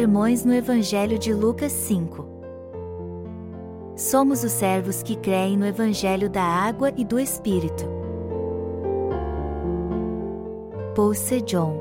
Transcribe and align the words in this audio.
Sermões 0.00 0.46
no 0.46 0.54
Evangelho 0.54 1.18
de 1.18 1.34
Lucas 1.34 1.72
5. 1.72 2.26
Somos 3.94 4.42
os 4.42 4.50
servos 4.50 5.02
que 5.02 5.14
creem 5.14 5.58
no 5.58 5.66
Evangelho 5.66 6.30
da 6.30 6.42
Água 6.42 6.90
e 6.96 7.04
do 7.04 7.20
Espírito. 7.20 7.84
Paul 10.96 11.12
Sejong 11.12 11.78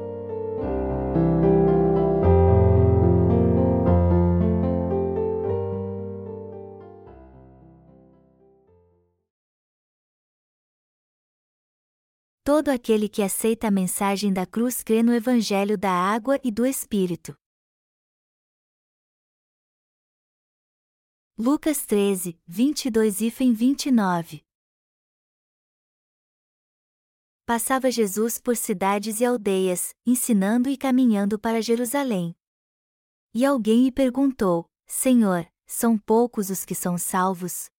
Todo 12.43 12.67
aquele 12.67 13.07
que 13.07 13.23
aceita 13.23 13.69
a 13.69 13.71
mensagem 13.71 14.33
da 14.33 14.45
cruz 14.45 14.83
crê 14.83 15.01
no 15.01 15.13
Evangelho 15.13 15.77
da 15.77 15.91
água 15.91 16.37
e 16.43 16.51
do 16.51 16.65
Espírito. 16.65 17.38
Lucas 21.41 21.85
13, 21.85 22.37
22 22.45 23.21
e 23.21 23.29
29 23.29 24.43
Passava 27.45 27.89
Jesus 27.89 28.37
por 28.37 28.57
cidades 28.57 29.21
e 29.21 29.25
aldeias, 29.25 29.95
ensinando 30.05 30.67
e 30.67 30.75
caminhando 30.75 31.39
para 31.39 31.61
Jerusalém. 31.61 32.35
E 33.33 33.45
alguém 33.45 33.85
lhe 33.85 33.91
perguntou: 33.93 34.69
Senhor, 34.85 35.49
são 35.65 35.97
poucos 35.97 36.49
os 36.49 36.65
que 36.65 36.75
são 36.75 36.97
salvos? 36.97 37.69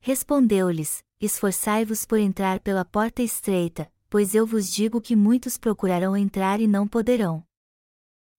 Respondeu-lhes: 0.00 1.04
esforçai-vos 1.20 2.04
por 2.04 2.18
entrar 2.18 2.58
pela 2.58 2.84
porta 2.84 3.22
estreita, 3.22 3.88
pois 4.10 4.34
eu 4.34 4.44
vos 4.44 4.68
digo 4.68 5.00
que 5.00 5.14
muitos 5.14 5.56
procurarão 5.56 6.16
entrar 6.16 6.60
e 6.60 6.66
não 6.66 6.88
poderão. 6.88 7.46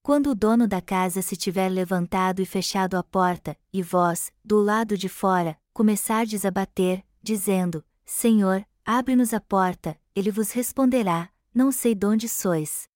Quando 0.06 0.30
o 0.30 0.36
dono 0.36 0.68
da 0.68 0.84
casa 0.84 1.20
se 1.24 1.36
tiver 1.36 1.68
levantado 1.68 2.40
e 2.40 2.46
fechado 2.46 2.96
a 2.96 3.02
porta, 3.02 3.58
e 3.74 3.82
vós, 3.82 4.32
do 4.44 4.60
lado 4.60 4.96
de 4.96 5.10
fora, 5.10 5.60
começardes 5.74 6.46
a 6.46 6.52
bater, 6.52 7.04
dizendo: 7.24 7.84
Senhor, 8.06 8.64
abre-nos 8.86 9.34
a 9.34 9.40
porta, 9.40 10.00
ele 10.16 10.30
vos 10.30 10.52
responderá: 10.52 11.32
Não 11.52 11.72
sei 11.72 11.96
de 11.96 12.06
onde 12.06 12.30
sois. 12.30 12.88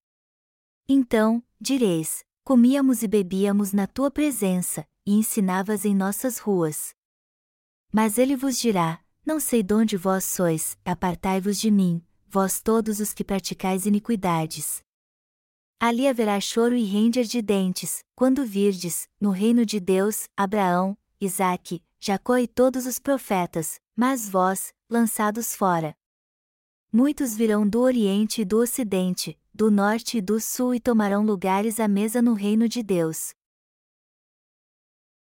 Então, 0.87 1.41
direis: 1.59 2.23
Comíamos 2.43 3.02
e 3.02 3.07
bebíamos 3.07 3.73
na 3.73 3.87
tua 3.87 4.11
presença, 4.11 4.85
e 5.03 5.15
ensinavas 5.15 5.85
em 5.85 5.95
nossas 5.95 6.37
ruas. 6.37 6.93
Mas 7.91 8.19
ele 8.19 8.35
vos 8.35 8.59
dirá: 8.59 8.99
não 9.25 9.39
sei 9.39 9.63
de 9.63 9.73
onde 9.73 9.97
vós 9.97 10.25
sois, 10.25 10.77
apartai-vos 10.85 11.59
de 11.59 11.71
mim, 11.71 12.05
vós 12.27 12.61
todos 12.61 12.99
os 12.99 13.15
que 13.15 13.23
praticais 13.23 13.87
iniquidades. 13.87 14.87
Ali 15.81 16.09
haverá 16.09 16.41
choro 16.41 16.75
e 16.75 16.83
render 16.83 17.23
de 17.23 17.41
dentes, 17.41 18.03
quando 18.13 18.45
virdes, 18.45 19.08
no 19.19 19.30
reino 19.30 19.66
de 19.66 19.80
Deus, 19.80 20.27
Abraão, 20.36 20.97
Isaque, 21.21 21.81
Jacó 21.97 22.38
e 22.38 22.47
todos 22.47 22.86
os 22.86 22.99
profetas, 22.99 23.80
mas 23.95 24.27
vós, 24.27 24.73
lançados 24.89 25.55
fora. 25.55 25.95
Muitos 26.91 27.33
virão 27.33 27.66
do 27.66 27.80
Oriente 27.80 28.41
e 28.41 28.45
do 28.45 28.58
Ocidente, 28.58 29.39
do 29.53 29.71
Norte 29.71 30.17
e 30.17 30.21
do 30.21 30.41
Sul 30.41 30.75
e 30.75 30.81
tomarão 30.81 31.23
lugares 31.23 31.80
à 31.80 31.88
mesa 31.88 32.21
no 32.21 32.33
reino 32.33 32.67
de 32.67 32.83
Deus. 32.83 33.33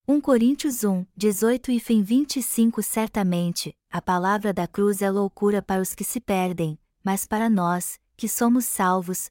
1 0.06 0.18
Coríntios 0.22 0.82
1, 0.82 1.04
18 1.14 1.70
e 1.72 1.78
fim 1.78 2.02
25 2.02 2.82
Certamente, 2.82 3.76
a 3.90 4.00
palavra 4.00 4.54
da 4.54 4.66
cruz 4.66 5.02
é 5.02 5.10
loucura 5.10 5.60
para 5.60 5.82
os 5.82 5.94
que 5.94 6.04
se 6.04 6.18
perdem, 6.18 6.78
mas 7.04 7.26
para 7.26 7.50
nós, 7.50 8.00
que 8.16 8.26
somos 8.26 8.64
salvos, 8.64 9.30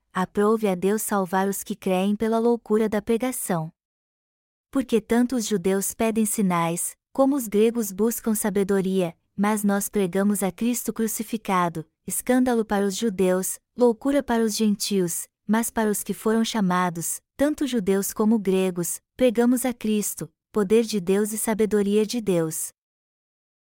aprove 0.13 0.67
a 0.67 0.75
Deus 0.75 1.01
salvar 1.01 1.47
os 1.47 1.63
que 1.63 1.75
creem 1.75 2.15
pela 2.15 2.39
loucura 2.39 2.89
da 2.89 3.01
pregação. 3.01 3.71
Porque 4.69 4.99
tanto 5.01 5.35
os 5.35 5.45
judeus 5.45 5.93
pedem 5.93 6.25
sinais, 6.25 6.95
como 7.13 7.35
os 7.35 7.47
gregos 7.47 7.91
buscam 7.91 8.33
sabedoria, 8.35 9.15
mas 9.35 9.63
nós 9.63 9.89
pregamos 9.89 10.43
a 10.43 10.51
Cristo 10.51 10.93
crucificado, 10.93 11.85
escândalo 12.05 12.63
para 12.63 12.85
os 12.85 12.95
judeus, 12.95 13.59
loucura 13.77 14.21
para 14.21 14.43
os 14.43 14.55
gentios, 14.55 15.27
mas 15.47 15.69
para 15.69 15.89
os 15.89 16.03
que 16.03 16.13
foram 16.13 16.45
chamados, 16.45 17.21
tanto 17.35 17.65
judeus 17.65 18.13
como 18.13 18.37
gregos, 18.39 19.01
pregamos 19.15 19.65
a 19.65 19.73
Cristo, 19.73 20.31
poder 20.51 20.83
de 20.83 20.99
Deus 20.99 21.33
e 21.33 21.37
sabedoria 21.37 22.05
de 22.05 22.21
Deus. 22.21 22.71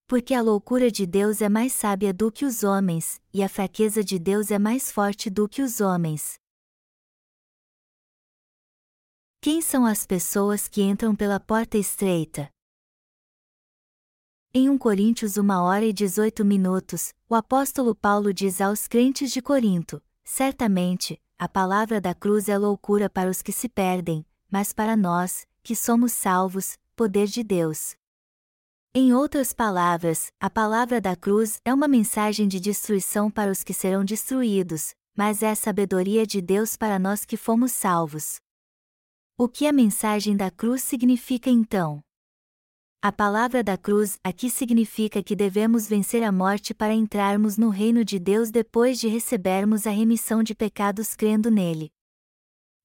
Porque 0.08 0.34
a 0.34 0.42
loucura 0.42 0.90
de 0.90 1.06
Deus 1.06 1.42
é 1.42 1.48
mais 1.48 1.72
sábia 1.74 2.12
do 2.12 2.32
que 2.32 2.44
os 2.44 2.64
homens, 2.64 3.22
e 3.32 3.44
a 3.44 3.50
fraqueza 3.50 4.04
de 4.04 4.18
Deus 4.18 4.50
é 4.50 4.58
mais 4.58 4.92
forte 4.92 5.30
do 5.30 5.48
que 5.48 5.62
os 5.62 5.80
homens. 5.82 6.39
Quem 9.42 9.62
são 9.62 9.86
as 9.86 10.06
pessoas 10.06 10.68
que 10.68 10.82
entram 10.82 11.16
pela 11.16 11.40
porta 11.40 11.78
estreita? 11.78 12.50
Em 14.54 14.70
1 14.70 14.78
Coríntios 14.78 15.38
1 15.38 15.50
hora 15.50 15.86
e 15.86 15.94
18 15.94 16.44
minutos, 16.44 17.14
o 17.30 17.34
apóstolo 17.34 17.96
Paulo 17.96 18.34
diz 18.34 18.60
aos 18.60 18.86
crentes 18.86 19.32
de 19.32 19.42
Corinto: 19.42 20.04
Certamente, 20.26 21.22
a 21.38 21.48
palavra 21.48 22.02
da 22.02 22.14
cruz 22.14 22.50
é 22.50 22.58
loucura 22.58 23.10
para 23.10 23.30
os 23.30 23.42
que 23.42 23.54
se 23.54 23.70
perdem, 23.70 24.26
mas 24.52 24.74
para 24.74 24.98
nós, 24.98 25.48
que 25.64 25.74
somos 25.74 26.12
salvos, 26.12 26.78
poder 26.94 27.28
de 27.28 27.42
Deus. 27.42 27.96
Em 28.94 29.14
outras 29.14 29.54
palavras, 29.54 30.34
a 30.38 30.50
palavra 30.50 31.00
da 31.00 31.16
cruz 31.16 31.62
é 31.64 31.74
uma 31.74 31.88
mensagem 31.88 32.46
de 32.46 32.60
destruição 32.60 33.32
para 33.32 33.50
os 33.50 33.64
que 33.64 33.74
serão 33.74 34.04
destruídos, 34.04 34.94
mas 35.16 35.42
é 35.42 35.50
a 35.50 35.56
sabedoria 35.56 36.28
de 36.28 36.42
Deus 36.42 36.76
para 36.76 37.00
nós 37.00 37.24
que 37.24 37.38
fomos 37.38 37.72
salvos. 37.72 38.42
O 39.42 39.48
que 39.48 39.66
a 39.66 39.72
mensagem 39.72 40.36
da 40.36 40.52
cruz 40.52 40.84
significa 40.84 41.50
então? 41.50 42.04
A 43.02 43.10
palavra 43.10 43.64
da 43.64 43.78
cruz 43.78 44.20
aqui 44.22 44.50
significa 44.50 45.24
que 45.24 45.34
devemos 45.34 45.88
vencer 45.88 46.24
a 46.24 46.30
morte 46.30 46.74
para 46.74 46.94
entrarmos 46.94 47.58
no 47.58 47.70
reino 47.70 48.04
de 48.04 48.20
Deus 48.20 48.52
depois 48.52 49.00
de 49.00 49.08
recebermos 49.08 49.88
a 49.88 49.92
remissão 49.92 50.44
de 50.44 50.54
pecados 50.54 51.16
crendo 51.16 51.50
nele. 51.50 51.90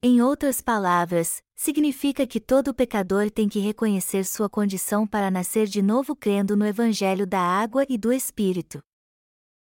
Em 0.00 0.22
outras 0.22 0.60
palavras, 0.60 1.42
significa 1.56 2.24
que 2.24 2.38
todo 2.38 2.72
pecador 2.72 3.32
tem 3.32 3.48
que 3.48 3.58
reconhecer 3.58 4.24
sua 4.24 4.48
condição 4.48 5.08
para 5.08 5.32
nascer 5.32 5.66
de 5.66 5.82
novo 5.82 6.14
crendo 6.14 6.56
no 6.56 6.64
Evangelho 6.64 7.26
da 7.26 7.40
água 7.40 7.84
e 7.88 7.98
do 7.98 8.12
Espírito. 8.12 8.80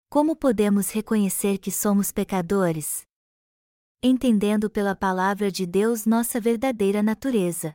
Como 0.09 0.37
podemos 0.37 0.91
reconhecer 0.93 1.59
que 1.59 1.73
somos 1.73 2.13
pecadores? 2.13 3.06
Entendendo 4.03 4.71
pela 4.71 4.95
palavra 4.95 5.51
de 5.51 5.67
Deus 5.67 6.07
nossa 6.07 6.41
verdadeira 6.41 7.03
natureza. 7.03 7.75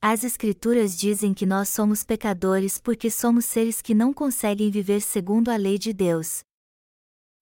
As 0.00 0.22
Escrituras 0.22 0.96
dizem 0.96 1.32
que 1.32 1.46
nós 1.46 1.68
somos 1.68 2.04
pecadores 2.04 2.78
porque 2.78 3.10
somos 3.10 3.44
seres 3.44 3.82
que 3.82 3.94
não 3.94 4.12
conseguem 4.12 4.70
viver 4.70 5.00
segundo 5.00 5.50
a 5.50 5.56
lei 5.56 5.78
de 5.78 5.92
Deus. 5.92 6.42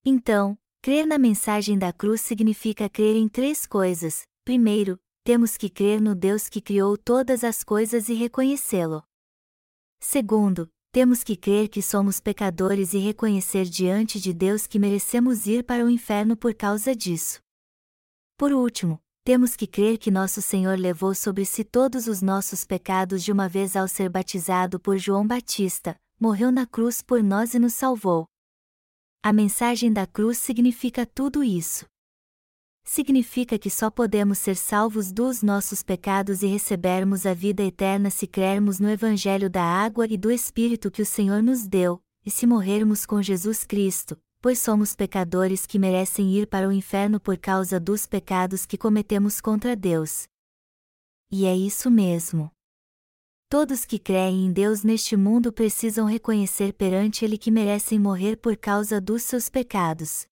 Então, 0.04 0.56
Crer 0.84 1.06
na 1.06 1.16
mensagem 1.16 1.78
da 1.78 1.92
cruz 1.92 2.20
significa 2.22 2.90
crer 2.90 3.14
em 3.14 3.28
três 3.28 3.66
coisas. 3.66 4.24
Primeiro, 4.44 4.98
temos 5.22 5.56
que 5.56 5.70
crer 5.70 6.00
no 6.00 6.12
Deus 6.12 6.48
que 6.48 6.60
criou 6.60 6.98
todas 6.98 7.44
as 7.44 7.62
coisas 7.62 8.08
e 8.08 8.14
reconhecê-lo. 8.14 9.00
Segundo, 10.00 10.68
temos 10.90 11.22
que 11.22 11.36
crer 11.36 11.68
que 11.68 11.80
somos 11.80 12.18
pecadores 12.18 12.94
e 12.94 12.98
reconhecer 12.98 13.64
diante 13.64 14.20
de 14.20 14.34
Deus 14.34 14.66
que 14.66 14.76
merecemos 14.76 15.46
ir 15.46 15.62
para 15.62 15.84
o 15.84 15.88
inferno 15.88 16.36
por 16.36 16.52
causa 16.52 16.96
disso. 16.96 17.38
Por 18.42 18.52
último, 18.52 18.98
temos 19.24 19.54
que 19.54 19.68
crer 19.68 19.98
que 19.98 20.10
nosso 20.10 20.42
Senhor 20.42 20.76
levou 20.76 21.14
sobre 21.14 21.44
si 21.44 21.62
todos 21.62 22.08
os 22.08 22.20
nossos 22.20 22.64
pecados 22.64 23.22
de 23.22 23.30
uma 23.30 23.48
vez 23.48 23.76
ao 23.76 23.86
ser 23.86 24.08
batizado 24.08 24.80
por 24.80 24.98
João 24.98 25.24
Batista, 25.24 25.94
morreu 26.18 26.50
na 26.50 26.66
cruz 26.66 27.00
por 27.00 27.22
nós 27.22 27.54
e 27.54 27.60
nos 27.60 27.74
salvou. 27.74 28.26
A 29.22 29.32
mensagem 29.32 29.92
da 29.92 30.08
cruz 30.08 30.38
significa 30.38 31.06
tudo 31.06 31.44
isso. 31.44 31.86
Significa 32.82 33.56
que 33.60 33.70
só 33.70 33.88
podemos 33.88 34.38
ser 34.38 34.56
salvos 34.56 35.12
dos 35.12 35.40
nossos 35.40 35.80
pecados 35.84 36.42
e 36.42 36.48
recebermos 36.48 37.24
a 37.26 37.34
vida 37.34 37.62
eterna 37.62 38.10
se 38.10 38.26
crermos 38.26 38.80
no 38.80 38.90
Evangelho 38.90 39.48
da 39.48 39.62
água 39.62 40.04
e 40.10 40.18
do 40.18 40.32
Espírito 40.32 40.90
que 40.90 41.02
o 41.02 41.06
Senhor 41.06 41.44
nos 41.44 41.64
deu, 41.68 42.02
e 42.26 42.30
se 42.32 42.44
morrermos 42.44 43.06
com 43.06 43.22
Jesus 43.22 43.62
Cristo, 43.62 44.18
pois 44.42 44.58
somos 44.58 44.96
pecadores 44.96 45.64
que 45.64 45.78
merecem 45.78 46.32
ir 46.32 46.48
para 46.48 46.68
o 46.68 46.72
inferno 46.72 47.20
por 47.20 47.38
causa 47.38 47.78
dos 47.78 48.06
pecados 48.06 48.66
que 48.66 48.76
cometemos 48.76 49.40
contra 49.40 49.76
Deus. 49.76 50.24
E 51.30 51.46
é 51.46 51.56
isso 51.56 51.88
mesmo. 51.88 52.50
Todos 53.48 53.84
que 53.84 54.00
creem 54.00 54.46
em 54.46 54.52
Deus 54.52 54.82
neste 54.82 55.16
mundo 55.16 55.52
precisam 55.52 56.06
reconhecer 56.06 56.72
perante 56.72 57.24
Ele 57.24 57.38
que 57.38 57.52
merecem 57.52 58.00
morrer 58.00 58.36
por 58.36 58.56
causa 58.56 59.00
dos 59.00 59.22
seus 59.22 59.48
pecados. 59.48 60.26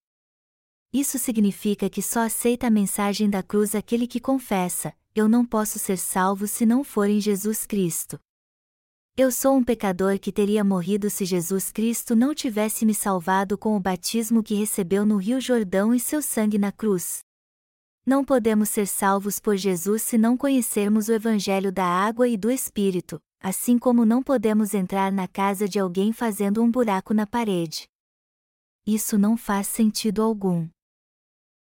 Isso 0.93 1.17
significa 1.17 1.89
que 1.89 2.03
só 2.03 2.21
aceita 2.21 2.67
a 2.67 2.71
mensagem 2.71 3.31
da 3.31 3.45
cruz 3.45 3.77
aquele 3.77 4.09
que 4.09 4.19
confessa: 4.19 4.93
Eu 5.15 5.29
não 5.29 5.47
posso 5.47 5.79
ser 5.79 5.99
salvo 5.99 6.49
se 6.49 6.67
não 6.67 6.83
for 6.83 7.09
em 7.09 7.21
Jesus 7.21 7.65
Cristo. 7.65 8.19
Eu 9.17 9.31
sou 9.31 9.57
um 9.57 9.63
pecador 9.63 10.19
que 10.19 10.33
teria 10.33 10.65
morrido 10.65 11.11
se 11.11 11.25
Jesus 11.25 11.71
Cristo 11.71 12.17
não 12.17 12.35
tivesse 12.35 12.87
me 12.87 12.95
salvado 12.95 13.59
com 13.59 13.77
o 13.77 13.81
batismo 13.81 14.43
que 14.43 14.55
recebeu 14.55 15.05
no 15.05 15.17
Rio 15.17 15.41
Jordão 15.41 15.95
e 15.95 16.01
seu 16.01 16.23
sangue 16.23 16.59
na 16.59 16.73
cruz. 16.73 17.21
Não 18.07 18.25
podemos 18.25 18.71
ser 18.71 18.87
salvos 18.87 19.39
por 19.39 19.57
Jesus 19.57 20.03
se 20.03 20.17
não 20.17 20.37
conhecermos 20.37 21.09
o 21.09 21.13
Evangelho 21.13 21.71
da 21.71 21.85
água 21.85 22.29
e 22.29 22.37
do 22.37 22.51
Espírito, 22.51 23.21
assim 23.41 23.79
como 23.79 24.07
não 24.07 24.23
podemos 24.23 24.75
entrar 24.75 25.13
na 25.13 25.29
casa 25.29 25.69
de 25.69 25.79
alguém 25.79 26.13
fazendo 26.13 26.63
um 26.63 26.71
buraco 26.71 27.13
na 27.13 27.27
parede. 27.27 27.89
Isso 28.87 29.19
não 29.19 29.37
faz 29.37 29.67
sentido 29.67 30.23
algum. 30.23 30.67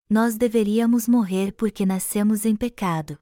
Nós 0.09 0.35
deveríamos 0.35 1.07
morrer 1.07 1.53
porque 1.53 1.85
nascemos 1.85 2.43
em 2.45 2.55
pecado. 2.55 3.17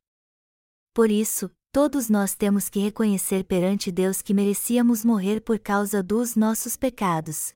Por 0.91 1.11
isso, 1.11 1.51
todos 1.73 2.07
nós 2.07 2.35
temos 2.35 2.69
que 2.69 2.79
reconhecer 2.79 3.43
perante 3.45 3.91
Deus 3.91 4.21
que 4.21 4.31
merecíamos 4.31 5.03
morrer 5.03 5.41
por 5.41 5.57
causa 5.57 6.03
dos 6.03 6.35
nossos 6.35 6.77
pecados. 6.77 7.55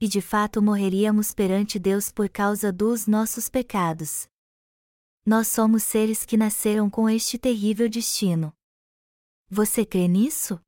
E 0.00 0.08
de 0.08 0.20
fato 0.20 0.60
morreríamos 0.60 1.32
perante 1.32 1.78
Deus 1.78 2.10
por 2.10 2.28
causa 2.28 2.72
dos 2.72 3.06
nossos 3.06 3.48
pecados. 3.48 4.26
Nós 5.24 5.46
somos 5.46 5.84
seres 5.84 6.26
que 6.26 6.36
nasceram 6.36 6.90
com 6.90 7.08
este 7.08 7.38
terrível 7.38 7.88
destino. 7.88 8.52
Você 9.48 9.86
crê 9.86 10.08
nisso? 10.08 10.60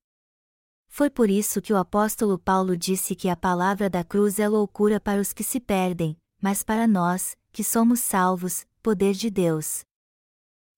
Foi 0.87 1.11
por 1.11 1.29
isso 1.29 1.61
que 1.61 1.73
o 1.73 1.77
apóstolo 1.77 2.39
Paulo 2.39 2.77
disse 2.77 3.17
que 3.17 3.29
a 3.29 3.35
palavra 3.35 3.91
da 3.91 4.05
cruz 4.05 4.39
é 4.39 4.49
loucura 4.49 5.01
para 5.01 5.21
os 5.21 5.33
que 5.33 5.43
se 5.43 5.59
perdem, 5.59 6.17
mas 6.41 6.63
para 6.63 6.87
nós, 6.87 7.37
que 7.51 7.65
somos 7.65 7.99
salvos, 7.99 8.65
poder 8.81 9.13
de 9.13 9.29
Deus. 9.29 9.85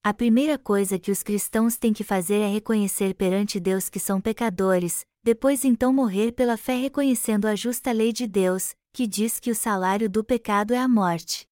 A 0.06 0.14
primeira 0.14 0.56
coisa 0.56 1.00
que 1.00 1.11
os 1.11 1.20
cristãos 1.20 1.76
têm 1.76 1.93
que 1.93 2.05
fazer 2.05 2.37
é 2.37 2.47
reconhecer 2.47 3.12
perante 3.12 3.58
Deus 3.58 3.88
que 3.88 3.99
são 3.99 4.20
pecadores, 4.20 5.05
depois 5.20 5.64
então 5.64 5.93
morrer 5.93 6.31
pela 6.31 6.56
fé 6.56 6.76
reconhecendo 6.76 7.47
a 7.47 7.56
justa 7.56 7.91
lei 7.91 8.12
de 8.12 8.25
Deus, 8.25 8.73
que 8.93 9.05
diz 9.05 9.41
que 9.41 9.50
o 9.50 9.55
salário 9.56 10.08
do 10.08 10.23
pecado 10.23 10.73
é 10.73 10.79
a 10.79 10.87
morte 10.87 11.44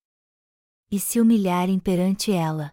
e 0.89 1.01
se 1.01 1.21
humilharem 1.21 1.81
perante 1.81 2.31
ela. 2.31 2.71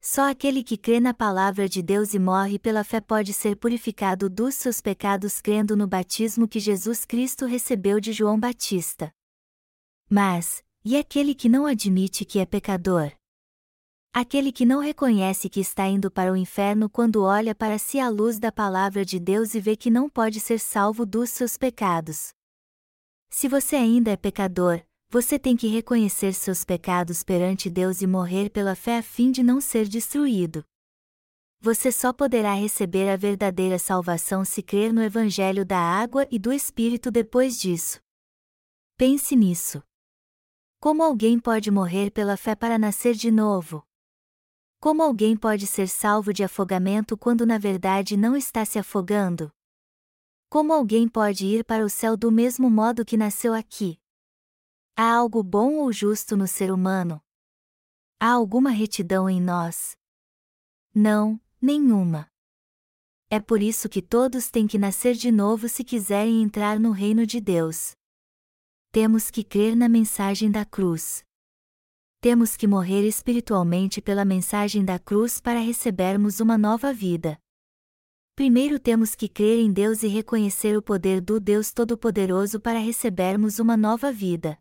Só 0.00 0.30
aquele 0.30 0.64
que 0.64 0.78
crê 0.78 0.98
na 0.98 1.12
palavra 1.12 1.68
de 1.68 1.82
Deus 1.82 2.14
e 2.14 2.18
morre 2.18 2.58
pela 2.58 2.82
fé 2.82 3.02
pode 3.02 3.34
ser 3.34 3.56
purificado 3.56 4.30
dos 4.30 4.54
seus 4.54 4.80
pecados 4.80 5.42
crendo 5.42 5.76
no 5.76 5.86
batismo 5.86 6.48
que 6.48 6.58
Jesus 6.58 7.04
Cristo 7.04 7.44
recebeu 7.44 8.00
de 8.00 8.14
João 8.14 8.40
Batista. 8.40 9.12
Mas, 10.08 10.64
e 10.82 10.96
aquele 10.96 11.34
que 11.34 11.50
não 11.50 11.66
admite 11.66 12.24
que 12.24 12.38
é 12.38 12.46
pecador? 12.46 13.12
Aquele 14.12 14.50
que 14.50 14.66
não 14.66 14.80
reconhece 14.80 15.48
que 15.48 15.60
está 15.60 15.86
indo 15.86 16.10
para 16.10 16.32
o 16.32 16.36
inferno 16.36 16.90
quando 16.90 17.22
olha 17.22 17.54
para 17.54 17.78
si 17.78 18.00
à 18.00 18.08
luz 18.08 18.40
da 18.40 18.50
palavra 18.50 19.04
de 19.04 19.20
Deus 19.20 19.54
e 19.54 19.60
vê 19.60 19.76
que 19.76 19.88
não 19.88 20.10
pode 20.10 20.40
ser 20.40 20.58
salvo 20.58 21.06
dos 21.06 21.30
seus 21.30 21.56
pecados. 21.56 22.30
Se 23.28 23.46
você 23.46 23.76
ainda 23.76 24.10
é 24.10 24.16
pecador, 24.16 24.82
você 25.08 25.38
tem 25.38 25.56
que 25.56 25.68
reconhecer 25.68 26.32
seus 26.32 26.64
pecados 26.64 27.22
perante 27.22 27.70
Deus 27.70 28.02
e 28.02 28.06
morrer 28.06 28.50
pela 28.50 28.74
fé 28.74 28.98
a 28.98 29.02
fim 29.02 29.30
de 29.30 29.44
não 29.44 29.60
ser 29.60 29.86
destruído. 29.86 30.64
Você 31.60 31.92
só 31.92 32.12
poderá 32.12 32.52
receber 32.52 33.08
a 33.08 33.16
verdadeira 33.16 33.78
salvação 33.78 34.44
se 34.44 34.60
crer 34.60 34.92
no 34.92 35.02
Evangelho 35.04 35.64
da 35.64 35.78
água 35.78 36.26
e 36.32 36.38
do 36.38 36.52
Espírito 36.52 37.12
depois 37.12 37.60
disso. 37.60 38.00
Pense 38.96 39.36
nisso. 39.36 39.80
Como 40.80 41.00
alguém 41.00 41.38
pode 41.38 41.70
morrer 41.70 42.10
pela 42.10 42.36
fé 42.36 42.56
para 42.56 42.76
nascer 42.76 43.14
de 43.14 43.30
novo? 43.30 43.84
Como 44.80 45.02
alguém 45.02 45.36
pode 45.36 45.66
ser 45.66 45.86
salvo 45.86 46.32
de 46.32 46.42
afogamento 46.42 47.14
quando 47.14 47.44
na 47.44 47.58
verdade 47.58 48.16
não 48.16 48.34
está 48.34 48.64
se 48.64 48.78
afogando? 48.78 49.52
Como 50.48 50.72
alguém 50.72 51.06
pode 51.06 51.44
ir 51.44 51.64
para 51.64 51.84
o 51.84 51.90
céu 51.90 52.16
do 52.16 52.32
mesmo 52.32 52.70
modo 52.70 53.04
que 53.04 53.14
nasceu 53.14 53.52
aqui? 53.52 54.00
Há 54.96 55.12
algo 55.16 55.42
bom 55.42 55.74
ou 55.74 55.92
justo 55.92 56.34
no 56.34 56.48
ser 56.48 56.72
humano? 56.72 57.22
Há 58.18 58.30
alguma 58.30 58.70
retidão 58.70 59.28
em 59.28 59.38
nós? 59.38 59.98
Não, 60.94 61.38
nenhuma. 61.60 62.32
É 63.28 63.38
por 63.38 63.60
isso 63.60 63.86
que 63.86 64.00
todos 64.00 64.50
têm 64.50 64.66
que 64.66 64.78
nascer 64.78 65.14
de 65.14 65.30
novo 65.30 65.68
se 65.68 65.84
quiserem 65.84 66.42
entrar 66.42 66.80
no 66.80 66.90
reino 66.90 67.26
de 67.26 67.38
Deus. 67.38 67.92
Temos 68.90 69.30
que 69.30 69.44
crer 69.44 69.76
na 69.76 69.90
mensagem 69.90 70.50
da 70.50 70.64
cruz. 70.64 71.22
Temos 72.22 72.54
que 72.54 72.66
morrer 72.66 73.08
espiritualmente 73.08 74.02
pela 74.02 74.26
mensagem 74.26 74.84
da 74.84 74.98
cruz 74.98 75.40
para 75.40 75.58
recebermos 75.58 76.38
uma 76.38 76.58
nova 76.58 76.92
vida. 76.92 77.40
Primeiro 78.36 78.78
temos 78.78 79.14
que 79.14 79.26
crer 79.26 79.58
em 79.58 79.72
Deus 79.72 80.02
e 80.02 80.06
reconhecer 80.06 80.76
o 80.76 80.82
poder 80.82 81.22
do 81.22 81.40
Deus 81.40 81.72
Todo-Poderoso 81.72 82.60
para 82.60 82.78
recebermos 82.78 83.58
uma 83.58 83.74
nova 83.74 84.12
vida. 84.12 84.58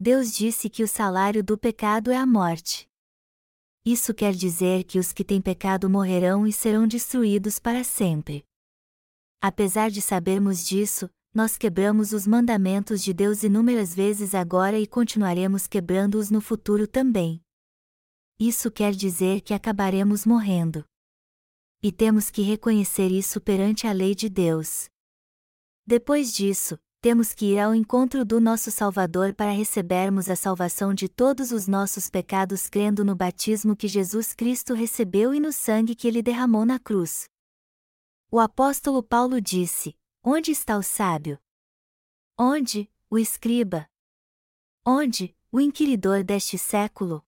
Deus 0.00 0.32
disse 0.32 0.70
que 0.70 0.82
o 0.82 0.88
salário 0.88 1.44
do 1.44 1.58
pecado 1.58 2.10
é 2.10 2.16
a 2.16 2.24
morte. 2.24 2.88
Isso 3.84 4.14
quer 4.14 4.32
dizer 4.32 4.84
que 4.84 4.98
os 4.98 5.12
que 5.12 5.22
têm 5.22 5.42
pecado 5.42 5.90
morrerão 5.90 6.46
e 6.46 6.52
serão 6.52 6.88
destruídos 6.88 7.58
para 7.58 7.84
sempre. 7.84 8.42
Apesar 9.38 9.90
de 9.90 10.00
sabermos 10.00 10.66
disso, 10.66 11.10
nós 11.34 11.58
quebramos 11.58 12.12
os 12.12 12.28
mandamentos 12.28 13.02
de 13.02 13.12
Deus 13.12 13.42
inúmeras 13.42 13.92
vezes 13.92 14.36
agora 14.36 14.78
e 14.78 14.86
continuaremos 14.86 15.66
quebrando-os 15.66 16.30
no 16.30 16.40
futuro 16.40 16.86
também. 16.86 17.42
Isso 18.38 18.70
quer 18.70 18.94
dizer 18.94 19.40
que 19.40 19.52
acabaremos 19.52 20.24
morrendo. 20.24 20.84
E 21.82 21.90
temos 21.90 22.30
que 22.30 22.40
reconhecer 22.42 23.08
isso 23.08 23.40
perante 23.40 23.84
a 23.84 23.92
lei 23.92 24.14
de 24.14 24.28
Deus. 24.28 24.88
Depois 25.84 26.32
disso, 26.32 26.78
temos 27.00 27.34
que 27.34 27.46
ir 27.46 27.58
ao 27.58 27.74
encontro 27.74 28.24
do 28.24 28.40
nosso 28.40 28.70
Salvador 28.70 29.34
para 29.34 29.50
recebermos 29.50 30.30
a 30.30 30.36
salvação 30.36 30.94
de 30.94 31.08
todos 31.08 31.50
os 31.50 31.66
nossos 31.66 32.08
pecados 32.08 32.68
crendo 32.68 33.04
no 33.04 33.16
batismo 33.16 33.74
que 33.76 33.88
Jesus 33.88 34.34
Cristo 34.34 34.72
recebeu 34.72 35.34
e 35.34 35.40
no 35.40 35.52
sangue 35.52 35.96
que 35.96 36.06
ele 36.06 36.22
derramou 36.22 36.64
na 36.64 36.78
cruz. 36.78 37.24
O 38.30 38.38
apóstolo 38.38 39.02
Paulo 39.02 39.40
disse: 39.40 39.94
Onde 40.26 40.52
está 40.52 40.78
o 40.78 40.82
sábio? 40.82 41.38
Onde, 42.38 42.90
o 43.10 43.18
escriba? 43.18 43.86
Onde, 44.82 45.36
o 45.52 45.60
inquiridor 45.60 46.24
deste 46.24 46.56
século? 46.56 47.22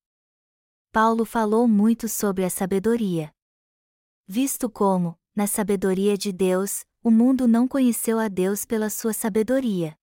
Paulo 0.90 1.26
falou 1.26 1.68
muito 1.68 2.08
sobre 2.08 2.42
a 2.42 2.48
sabedoria. 2.48 3.34
Visto 4.26 4.70
como, 4.70 5.14
na 5.34 5.46
sabedoria 5.46 6.16
de 6.16 6.32
Deus, 6.32 6.86
o 7.02 7.10
mundo 7.10 7.46
não 7.46 7.68
conheceu 7.68 8.18
a 8.18 8.28
Deus 8.28 8.64
pela 8.64 8.88
sua 8.88 9.12
sabedoria. 9.12 9.94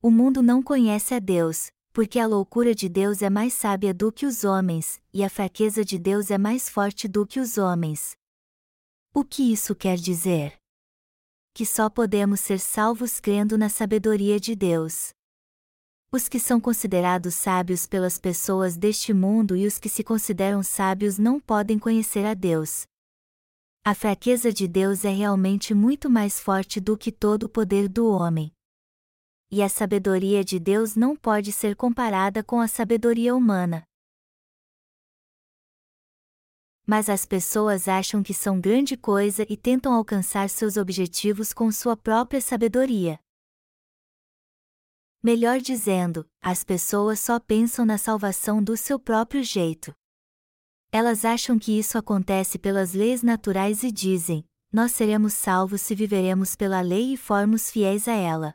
O 0.00 0.08
mundo 0.08 0.44
não 0.44 0.62
conhece 0.62 1.12
a 1.12 1.18
Deus, 1.18 1.72
porque 1.92 2.20
a 2.20 2.26
loucura 2.28 2.72
de 2.72 2.88
Deus 2.88 3.20
é 3.20 3.28
mais 3.28 3.52
sábia 3.52 3.92
do 3.92 4.12
que 4.12 4.26
os 4.26 4.44
homens, 4.44 5.02
e 5.12 5.24
a 5.24 5.28
fraqueza 5.28 5.84
de 5.84 5.98
Deus 5.98 6.30
é 6.30 6.38
mais 6.38 6.68
forte 6.68 7.08
do 7.08 7.26
que 7.26 7.40
os 7.40 7.58
homens. 7.58 8.16
O 9.12 9.24
que 9.24 9.52
isso 9.52 9.74
quer 9.74 9.96
dizer? 9.96 10.56
Que 11.56 11.64
só 11.64 11.88
podemos 11.88 12.40
ser 12.40 12.60
salvos 12.60 13.18
crendo 13.18 13.56
na 13.56 13.70
sabedoria 13.70 14.38
de 14.38 14.54
Deus. 14.54 15.14
Os 16.12 16.28
que 16.28 16.38
são 16.38 16.60
considerados 16.60 17.34
sábios 17.34 17.86
pelas 17.86 18.18
pessoas 18.18 18.76
deste 18.76 19.14
mundo 19.14 19.56
e 19.56 19.66
os 19.66 19.78
que 19.78 19.88
se 19.88 20.04
consideram 20.04 20.62
sábios 20.62 21.16
não 21.16 21.40
podem 21.40 21.78
conhecer 21.78 22.26
a 22.26 22.34
Deus, 22.34 22.84
a 23.82 23.94
fraqueza 23.94 24.52
de 24.52 24.68
Deus 24.68 25.02
é 25.06 25.08
realmente 25.08 25.72
muito 25.72 26.10
mais 26.10 26.38
forte 26.38 26.78
do 26.78 26.94
que 26.94 27.10
todo 27.10 27.44
o 27.44 27.48
poder 27.48 27.88
do 27.88 28.06
homem. 28.06 28.52
E 29.50 29.62
a 29.62 29.68
sabedoria 29.70 30.44
de 30.44 30.58
Deus 30.58 30.94
não 30.94 31.16
pode 31.16 31.52
ser 31.52 31.74
comparada 31.74 32.42
com 32.42 32.60
a 32.60 32.68
sabedoria 32.68 33.34
humana. 33.34 33.82
Mas 36.86 37.08
as 37.08 37.26
pessoas 37.26 37.88
acham 37.88 38.22
que 38.22 38.32
são 38.32 38.60
grande 38.60 38.96
coisa 38.96 39.44
e 39.48 39.56
tentam 39.56 39.92
alcançar 39.92 40.48
seus 40.48 40.76
objetivos 40.76 41.52
com 41.52 41.72
sua 41.72 41.96
própria 41.96 42.40
sabedoria. 42.40 43.18
Melhor 45.20 45.58
dizendo, 45.58 46.24
as 46.40 46.62
pessoas 46.62 47.18
só 47.18 47.40
pensam 47.40 47.84
na 47.84 47.98
salvação 47.98 48.62
do 48.62 48.76
seu 48.76 48.96
próprio 49.00 49.42
jeito. 49.42 49.92
Elas 50.92 51.24
acham 51.24 51.58
que 51.58 51.76
isso 51.76 51.98
acontece 51.98 52.56
pelas 52.56 52.92
leis 52.92 53.24
naturais 53.24 53.82
e 53.82 53.90
dizem: 53.90 54.44
Nós 54.72 54.92
seremos 54.92 55.32
salvos 55.32 55.80
se 55.80 55.96
viveremos 55.96 56.54
pela 56.54 56.80
lei 56.80 57.14
e 57.14 57.16
formos 57.16 57.68
fiéis 57.68 58.06
a 58.06 58.12
ela. 58.12 58.54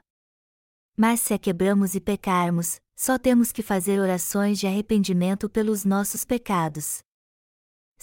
Mas 0.96 1.20
se 1.20 1.34
a 1.34 1.38
quebramos 1.38 1.96
e 1.96 2.00
pecarmos, 2.00 2.80
só 2.96 3.18
temos 3.18 3.52
que 3.52 3.62
fazer 3.62 4.00
orações 4.00 4.58
de 4.58 4.68
arrependimento 4.68 5.50
pelos 5.50 5.84
nossos 5.84 6.24
pecados. 6.24 7.04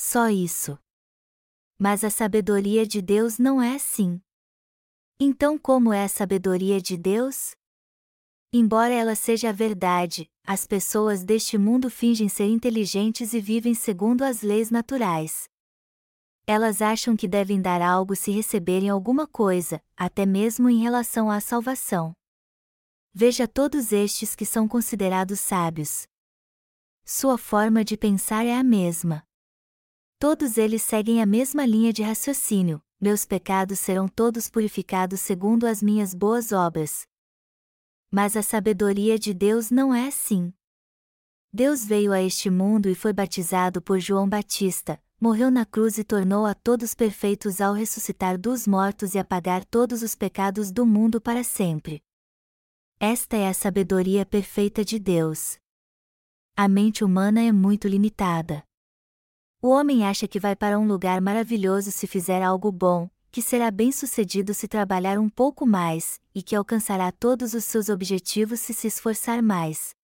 Só 0.01 0.29
isso. 0.29 0.79
Mas 1.77 2.05
a 2.05 2.09
sabedoria 2.09 2.87
de 2.87 3.03
Deus 3.03 3.37
não 3.37 3.61
é 3.61 3.75
assim. 3.75 4.21
Então, 5.19 5.59
como 5.59 5.93
é 5.93 6.05
a 6.05 6.09
sabedoria 6.09 6.81
de 6.81 6.97
Deus? 6.97 7.57
Embora 8.53 8.95
ela 8.95 9.17
seja 9.17 9.49
a 9.49 9.53
verdade, 9.53 10.31
as 10.45 10.69
pessoas 10.69 11.25
deste 11.25 11.59
mundo 11.59 11.91
fingem 11.91 12.29
ser 12.29 12.47
inteligentes 12.47 13.35
e 13.35 13.41
vivem 13.41 13.75
segundo 13.75 14.23
as 14.23 14.41
leis 14.41 14.71
naturais. 14.71 15.49
Elas 16.47 16.81
acham 16.81 17.17
que 17.17 17.27
devem 17.27 17.61
dar 17.61 17.83
algo 17.83 18.15
se 18.15 18.31
receberem 18.31 18.89
alguma 18.89 19.27
coisa, 19.27 19.83
até 19.97 20.25
mesmo 20.25 20.71
em 20.71 20.81
relação 20.81 21.29
à 21.29 21.41
salvação. 21.41 22.13
Veja 23.13 23.49
todos 23.49 23.93
estes 23.93 24.37
que 24.37 24.47
são 24.47 24.69
considerados 24.69 25.41
sábios. 25.41 26.07
Sua 27.05 27.37
forma 27.37 27.85
de 27.85 27.97
pensar 27.97 28.47
é 28.47 28.55
a 28.55 28.63
mesma. 28.63 29.28
Todos 30.19 30.59
eles 30.59 30.83
seguem 30.83 31.23
a 31.23 31.27
mesma 31.27 31.65
linha 31.65 31.93
de 31.93 32.03
raciocínio: 32.03 32.83
meus 33.01 33.25
pecados 33.25 33.79
serão 33.79 34.09
todos 34.09 34.51
purificados 34.51 35.21
segundo 35.21 35.65
as 35.65 35.81
minhas 35.81 36.13
boas 36.13 36.51
obras, 36.51 37.07
mas 38.11 38.37
a 38.37 38.43
sabedoria 38.43 39.17
de 39.17 39.33
Deus 39.33 39.71
não 39.71 39.95
é 39.95 40.09
assim. 40.09 40.53
Deus 41.53 41.85
veio 41.85 42.13
a 42.13 42.21
este 42.21 42.51
mundo 42.51 42.89
e 42.89 42.97
foi 42.97 43.13
batizado 43.13 43.81
por 43.81 44.01
João 44.01 44.29
Batista, 44.29 45.01
morreu 45.21 45.53
na 45.53 45.65
cruz 45.65 45.99
e 45.99 46.05
tornou 46.05 46.47
a 46.47 46.55
todos 46.55 46.95
perfeitos 46.95 47.61
ao 47.61 47.73
ressuscitar 47.73 48.37
dos 48.37 48.67
mortos 48.67 49.15
e 49.15 49.19
apagar 49.19 49.65
todos 49.65 50.03
os 50.03 50.17
pecados 50.17 50.73
do 50.73 50.85
mundo 50.85 51.21
para 51.21 51.45
sempre. 51.45 52.03
Esta 52.99 53.37
é 53.37 53.49
a 53.49 53.55
sabedoria 53.55 54.27
perfeita 54.27 54.85
de 54.85 54.99
Deus. 54.99 55.59
A 56.57 56.67
mente 56.67 57.05
humana 57.05 57.41
é 57.41 57.53
muito 57.53 57.87
limitada. 57.87 58.68
O 59.61 59.71
homem 59.71 60.07
acha 60.07 60.29
que 60.29 60.39
vai 60.39 60.55
para 60.55 60.79
um 60.79 60.87
lugar 60.87 61.21
maravilhoso 61.21 61.91
se 61.91 62.07
fizer 62.07 62.43
algo 62.43 62.71
bom, 62.71 63.11
que 63.29 63.43
será 63.43 63.73
bem-sucedido 63.73 64.55
se 64.55 64.69
trabalhar 64.69 65.19
um 65.19 65.29
pouco 65.29 65.67
mais, 65.67 66.21
e 66.33 66.45
que 66.45 66.55
alcançará 66.55 67.11
todos 67.11 67.55
os 67.55 67.65
seus 67.65 67.89
objetivos 67.89 68.61
se 68.61 68.73
se 68.73 68.87
esforçar 68.87 69.43
mais. 69.43 69.97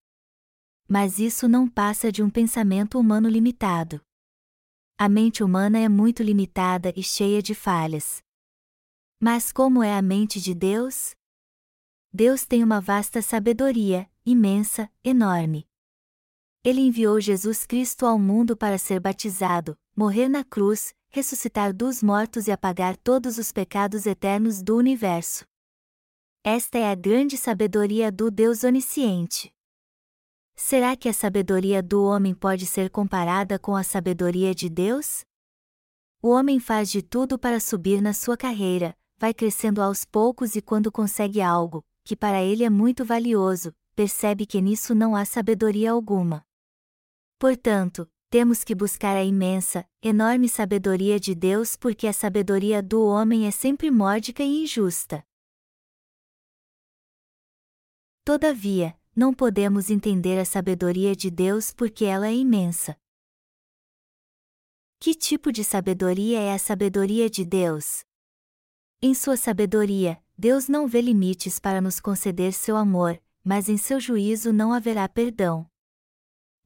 Mas 0.89 1.21
isso 1.21 1.47
não 1.47 1.69
passa 1.69 2.11
de 2.11 2.21
um 2.21 2.29
pensamento 2.29 2.99
humano 2.99 3.29
limitado. 3.29 4.01
A 4.99 5.09
mente 5.09 5.45
humana 5.45 5.79
é 5.79 5.89
muito 5.89 6.21
limitada 6.21 6.93
e 6.97 7.03
cheia 7.03 7.41
de 7.41 7.55
falhas. 7.55 8.23
Mas 9.21 9.53
como 9.53 9.85
é 9.85 9.97
a 9.97 10.03
mente 10.03 10.41
de 10.41 10.53
Deus? 10.53 11.15
Deus 12.13 12.45
tem 12.45 12.63
uma 12.63 12.81
vasta 12.81 13.23
sabedoria, 13.23 14.11
imensa, 14.27 14.91
enorme. 15.05 15.65
Ele 16.65 16.81
enviou 16.81 17.21
Jesus 17.21 17.67
Cristo 17.67 18.07
ao 18.07 18.19
mundo 18.19 18.57
para 18.57 18.79
ser 18.79 18.99
batizado, 18.99 19.77
morrer 19.95 20.31
na 20.31 20.43
cruz, 20.43 20.95
ressuscitar 21.11 21.75
dos 21.75 22.03
mortos 22.03 22.49
e 22.49 22.51
apagar 22.51 22.97
todos 22.97 23.37
os 23.37 23.53
pecados 23.53 24.07
eternos 24.07 24.63
do 24.63 24.75
universo. 24.75 25.45
Esta 26.43 26.79
é 26.79 26.91
a 26.91 26.95
grande 26.95 27.37
sabedoria 27.37 28.11
do 28.11 28.31
Deus 28.31 28.65
onisciente. 28.65 29.53
Será 30.57 30.97
que 30.97 31.07
a 31.07 31.13
sabedoria 31.13 31.83
do 31.83 32.03
homem 32.03 32.35
pode 32.35 32.65
ser 32.65 32.89
comparada 32.89 33.59
com 33.59 33.77
a 33.77 33.83
sabedoria 33.83 34.55
de 34.55 34.71
Deus? 34.71 35.23
O 36.23 36.31
homem 36.31 36.59
faz 36.59 36.91
de 36.91 37.03
tudo 37.03 37.39
para 37.39 37.61
subir 37.61 38.01
na 38.01 38.15
sua 38.15 38.39
carreira, 38.39 38.97
vai 39.19 39.35
crescendo 39.35 39.83
aos 39.83 40.07
poucos 40.07 40.57
e 40.57 40.63
quando 40.63 40.91
consegue 40.91 41.43
algo, 41.43 41.85
que 42.03 42.17
para 42.17 42.43
ele 42.43 42.65
é 42.65 42.71
muito 42.71 43.05
valioso, 43.05 43.71
percebe 43.95 44.47
que 44.47 44.63
nisso 44.63 44.95
não 44.95 45.15
há 45.15 45.27
sabedoria 45.27 45.93
alguma. 45.93 46.43
Portanto, 47.45 48.11
temos 48.31 48.65
que 48.65 48.75
buscar 48.75 49.19
a 49.19 49.23
imensa, 49.23 49.87
enorme 50.03 50.49
sabedoria 50.49 51.21
de 51.21 51.35
Deus 51.35 51.77
porque 51.77 52.07
a 52.07 52.13
sabedoria 52.15 52.83
do 52.83 53.05
homem 53.05 53.47
é 53.47 53.51
sempre 53.51 53.91
módica 53.91 54.43
e 54.43 54.63
injusta. 54.63 55.23
Todavia, 58.25 58.99
não 59.15 59.35
podemos 59.35 59.91
entender 59.91 60.39
a 60.39 60.47
sabedoria 60.47 61.15
de 61.15 61.31
Deus 61.31 61.71
porque 61.71 62.07
ela 62.07 62.29
é 62.29 62.35
imensa. 62.35 62.97
Que 64.99 65.15
tipo 65.15 65.53
de 65.53 65.63
sabedoria 65.63 66.41
é 66.41 66.55
a 66.55 66.59
sabedoria 66.59 67.29
de 67.29 67.45
Deus? 67.45 68.07
Em 69.03 69.13
sua 69.13 69.37
sabedoria, 69.37 70.19
Deus 70.35 70.67
não 70.67 70.89
vê 70.89 71.03
limites 71.03 71.59
para 71.59 71.83
nos 71.83 72.01
conceder 72.01 72.55
seu 72.55 72.75
amor, 72.75 73.23
mas 73.45 73.69
em 73.69 73.77
seu 73.77 74.01
juízo 74.01 74.51
não 74.51 74.73
haverá 74.73 75.07
perdão. 75.07 75.71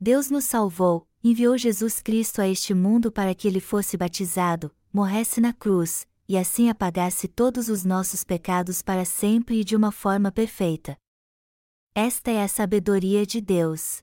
Deus 0.01 0.31
nos 0.31 0.45
salvou, 0.45 1.09
enviou 1.25 1.59
Jesus 1.59 2.01
Cristo 2.01 2.41
a 2.41 2.47
este 2.47 2.73
mundo 2.73 3.11
para 3.11 3.35
que 3.35 3.49
ele 3.49 3.59
fosse 3.59 3.97
batizado, 3.97 4.73
morresse 4.93 5.41
na 5.41 5.53
cruz, 5.53 6.07
e 6.29 6.39
assim 6.39 6.71
apagasse 6.71 7.27
todos 7.27 7.69
os 7.69 7.85
nossos 7.85 8.23
pecados 8.23 8.81
para 8.81 9.05
sempre 9.05 9.61
e 9.61 9.65
de 9.65 9.75
uma 9.75 9.91
forma 9.91 10.31
perfeita. 10.31 10.97
Esta 11.97 12.31
é 12.31 12.45
a 12.45 12.47
sabedoria 12.47 13.27
de 13.27 13.41
Deus. 13.41 13.99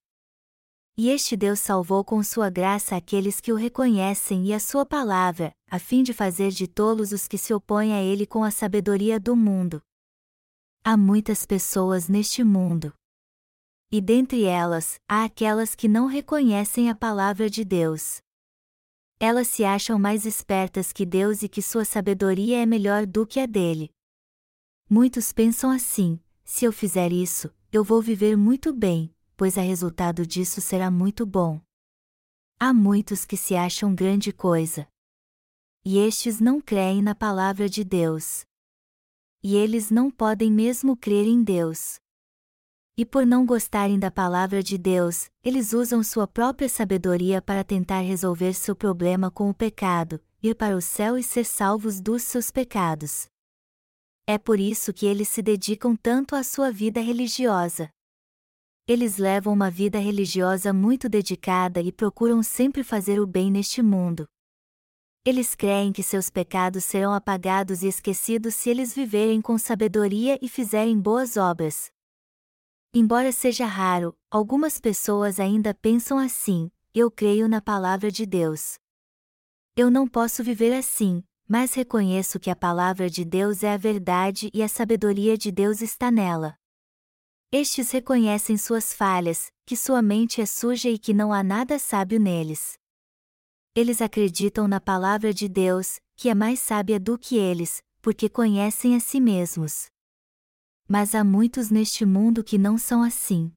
E 0.97 1.09
este 1.09 1.37
Deus 1.37 1.61
salvou 1.61 2.03
com 2.03 2.21
sua 2.23 2.49
graça 2.49 2.97
aqueles 2.97 3.39
que 3.39 3.53
o 3.53 3.55
reconhecem 3.55 4.47
e 4.47 4.53
a 4.53 4.59
sua 4.59 4.85
palavra, 4.85 5.53
a 5.71 5.79
fim 5.79 6.03
de 6.03 6.11
fazer 6.11 6.51
de 6.51 6.67
tolos 6.67 7.13
os 7.13 7.25
que 7.25 7.37
se 7.37 7.53
opõem 7.53 7.93
a 7.93 8.01
ele 8.01 8.25
com 8.25 8.43
a 8.43 8.51
sabedoria 8.51 9.17
do 9.17 9.33
mundo. 9.33 9.81
Há 10.83 10.97
muitas 10.97 11.45
pessoas 11.45 12.09
neste 12.09 12.43
mundo 12.43 12.93
e 13.91 14.01
dentre 14.01 14.43
elas, 14.43 14.99
há 15.07 15.23
aquelas 15.23 15.75
que 15.75 15.87
não 15.87 16.07
reconhecem 16.07 16.89
a 16.89 16.95
palavra 16.95 17.49
de 17.49 17.63
Deus. 17.63 18.21
Elas 19.19 19.47
se 19.47 19.63
acham 19.63 19.97
mais 19.97 20.25
espertas 20.25 20.91
que 20.91 21.05
Deus 21.05 21.41
e 21.41 21.47
que 21.47 21.61
sua 21.61 21.85
sabedoria 21.85 22.61
é 22.61 22.65
melhor 22.65 23.05
do 23.05 23.25
que 23.25 23.39
a 23.39 23.45
dele. 23.45 23.89
Muitos 24.89 25.31
pensam 25.31 25.71
assim: 25.71 26.19
se 26.43 26.65
eu 26.65 26.71
fizer 26.71 27.11
isso, 27.11 27.53
eu 27.71 27.83
vou 27.83 28.01
viver 28.01 28.35
muito 28.35 28.73
bem, 28.73 29.13
pois 29.37 29.57
a 29.57 29.61
resultado 29.61 30.25
disso 30.25 30.61
será 30.61 30.91
muito 30.91 31.25
bom. 31.25 31.59
Há 32.59 32.73
muitos 32.73 33.25
que 33.25 33.35
se 33.35 33.55
acham 33.55 33.95
grande 33.95 34.31
coisa. 34.31 34.87
E 35.83 35.97
estes 35.97 36.39
não 36.39 36.59
creem 36.59 37.01
na 37.01 37.13
palavra 37.13 37.69
de 37.69 37.83
Deus. 37.83 38.45
E 39.43 39.55
eles 39.55 39.91
não 39.91 40.09
podem 40.09 40.51
mesmo 40.51 40.97
crer 40.97 41.27
em 41.27 41.43
Deus. 41.43 41.99
E 42.97 43.05
por 43.05 43.25
não 43.25 43.45
gostarem 43.45 43.99
da 43.99 44.09
palavra 44.09 44.63
de 44.63 44.77
Deus, 44.77 45.29
eles 45.43 45.73
usam 45.73 46.01
sua 46.01 46.25
própria 46.25 46.69
sabedoria 46.69 47.41
para 47.41 47.61
tentar 47.61 47.99
resolver 47.99 48.53
seu 48.53 48.73
problema 48.73 49.29
com 49.29 49.49
o 49.49 49.53
pecado, 49.53 50.23
ir 50.41 50.55
para 50.55 50.77
o 50.77 50.81
céu 50.81 51.17
e 51.17 51.23
ser 51.23 51.43
salvos 51.43 51.99
dos 51.99 52.23
seus 52.23 52.51
pecados. 52.51 53.27
É 54.25 54.37
por 54.37 54.61
isso 54.61 54.93
que 54.93 55.05
eles 55.05 55.27
se 55.27 55.41
dedicam 55.41 55.93
tanto 55.93 56.37
à 56.37 56.43
sua 56.43 56.71
vida 56.71 57.01
religiosa. 57.01 57.89
Eles 58.87 59.17
levam 59.17 59.51
uma 59.51 59.69
vida 59.69 59.99
religiosa 59.99 60.71
muito 60.71 61.09
dedicada 61.09 61.81
e 61.81 61.91
procuram 61.91 62.41
sempre 62.41 62.81
fazer 62.81 63.19
o 63.19 63.27
bem 63.27 63.51
neste 63.51 63.81
mundo. 63.81 64.25
Eles 65.25 65.53
creem 65.53 65.91
que 65.91 66.01
seus 66.01 66.29
pecados 66.29 66.85
serão 66.85 67.13
apagados 67.13 67.83
e 67.83 67.87
esquecidos 67.87 68.55
se 68.55 68.69
eles 68.69 68.93
viverem 68.93 69.41
com 69.41 69.57
sabedoria 69.57 70.39
e 70.41 70.47
fizerem 70.47 70.97
boas 70.97 71.35
obras. 71.35 71.93
Embora 72.97 73.29
seja 73.33 73.65
raro, 73.65 74.17
algumas 74.31 74.79
pessoas 74.79 75.37
ainda 75.37 75.73
pensam 75.73 76.17
assim: 76.17 76.71
eu 76.93 77.11
creio 77.11 77.45
na 77.45 77.59
palavra 77.59 78.09
de 78.09 78.25
Deus. 78.25 78.79
Eu 79.75 79.91
não 79.91 80.07
posso 80.07 80.41
viver 80.41 80.73
assim, 80.73 81.21
mas 81.45 81.73
reconheço 81.73 82.39
que 82.39 82.49
a 82.49 82.55
palavra 82.55 83.09
de 83.09 83.25
Deus 83.25 83.63
é 83.63 83.73
a 83.73 83.75
verdade 83.75 84.49
e 84.53 84.63
a 84.63 84.69
sabedoria 84.69 85.37
de 85.37 85.51
Deus 85.51 85.81
está 85.81 86.09
nela. 86.09 86.55
Estes 87.51 87.91
reconhecem 87.91 88.55
suas 88.57 88.93
falhas, 88.93 89.51
que 89.65 89.75
sua 89.75 90.01
mente 90.01 90.39
é 90.39 90.45
suja 90.45 90.89
e 90.89 90.97
que 90.97 91.13
não 91.13 91.33
há 91.33 91.43
nada 91.43 91.77
sábio 91.77 92.17
neles. 92.17 92.79
Eles 93.75 94.01
acreditam 94.01 94.69
na 94.69 94.79
palavra 94.79 95.33
de 95.33 95.49
Deus, 95.49 95.99
que 96.15 96.29
é 96.29 96.33
mais 96.33 96.61
sábia 96.61 96.97
do 96.97 97.17
que 97.17 97.35
eles, 97.35 97.83
porque 98.01 98.29
conhecem 98.29 98.95
a 98.95 99.01
si 99.01 99.19
mesmos. 99.19 99.93
Mas 100.87 101.15
há 101.15 101.23
muitos 101.23 101.69
neste 101.69 102.05
mundo 102.05 102.43
que 102.43 102.57
não 102.57 102.77
são 102.77 103.01
assim. 103.01 103.51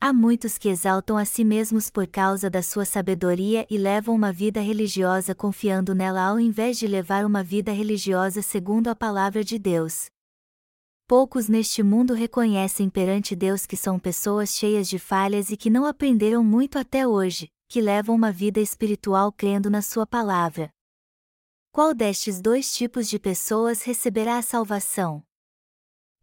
Há 0.00 0.12
muitos 0.12 0.58
que 0.58 0.68
exaltam 0.68 1.16
a 1.16 1.24
si 1.24 1.44
mesmos 1.44 1.88
por 1.88 2.06
causa 2.06 2.50
da 2.50 2.62
sua 2.62 2.84
sabedoria 2.84 3.66
e 3.70 3.78
levam 3.78 4.14
uma 4.14 4.32
vida 4.32 4.60
religiosa 4.60 5.34
confiando 5.34 5.94
nela 5.94 6.22
ao 6.26 6.38
invés 6.38 6.78
de 6.78 6.86
levar 6.86 7.24
uma 7.24 7.42
vida 7.42 7.72
religiosa 7.72 8.42
segundo 8.42 8.88
a 8.88 8.94
palavra 8.94 9.42
de 9.42 9.58
Deus. 9.58 10.06
Poucos 11.06 11.48
neste 11.48 11.82
mundo 11.82 12.14
reconhecem 12.14 12.90
perante 12.90 13.36
Deus 13.36 13.64
que 13.64 13.76
são 13.76 13.98
pessoas 13.98 14.50
cheias 14.50 14.88
de 14.88 14.98
falhas 14.98 15.50
e 15.50 15.56
que 15.56 15.70
não 15.70 15.86
aprenderam 15.86 16.42
muito 16.42 16.78
até 16.78 17.06
hoje, 17.06 17.48
que 17.68 17.80
levam 17.80 18.14
uma 18.14 18.32
vida 18.32 18.60
espiritual 18.60 19.32
crendo 19.32 19.70
na 19.70 19.80
Sua 19.80 20.06
palavra. 20.06 20.70
Qual 21.70 21.94
destes 21.94 22.40
dois 22.40 22.74
tipos 22.74 23.08
de 23.08 23.18
pessoas 23.18 23.82
receberá 23.82 24.38
a 24.38 24.42
salvação? 24.42 25.22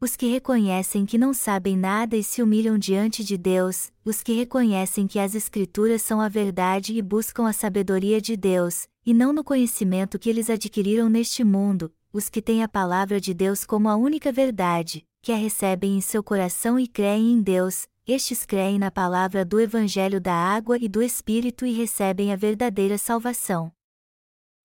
Os 0.01 0.15
que 0.15 0.25
reconhecem 0.25 1.05
que 1.05 1.15
não 1.15 1.31
sabem 1.31 1.77
nada 1.77 2.17
e 2.17 2.23
se 2.23 2.41
humilham 2.41 2.75
diante 2.75 3.23
de 3.23 3.37
Deus, 3.37 3.91
os 4.03 4.23
que 4.23 4.33
reconhecem 4.33 5.05
que 5.05 5.19
as 5.19 5.35
Escrituras 5.35 6.01
são 6.01 6.19
a 6.19 6.27
verdade 6.27 6.97
e 6.97 7.01
buscam 7.03 7.47
a 7.47 7.53
sabedoria 7.53 8.19
de 8.19 8.35
Deus, 8.35 8.87
e 9.05 9.13
não 9.13 9.31
no 9.31 9.43
conhecimento 9.43 10.17
que 10.17 10.27
eles 10.27 10.49
adquiriram 10.49 11.07
neste 11.07 11.43
mundo, 11.43 11.93
os 12.11 12.29
que 12.29 12.41
têm 12.41 12.63
a 12.63 12.67
palavra 12.67 13.21
de 13.21 13.31
Deus 13.31 13.63
como 13.63 13.87
a 13.87 13.95
única 13.95 14.31
verdade, 14.31 15.05
que 15.21 15.31
a 15.31 15.35
recebem 15.35 15.95
em 15.95 16.01
seu 16.01 16.23
coração 16.23 16.79
e 16.79 16.87
creem 16.87 17.33
em 17.33 17.39
Deus, 17.39 17.87
estes 18.07 18.43
creem 18.43 18.79
na 18.79 18.89
palavra 18.89 19.45
do 19.45 19.59
Evangelho 19.61 20.19
da 20.19 20.33
água 20.33 20.79
e 20.81 20.89
do 20.89 21.03
Espírito 21.03 21.63
e 21.63 21.73
recebem 21.73 22.33
a 22.33 22.35
verdadeira 22.35 22.97
salvação. 22.97 23.71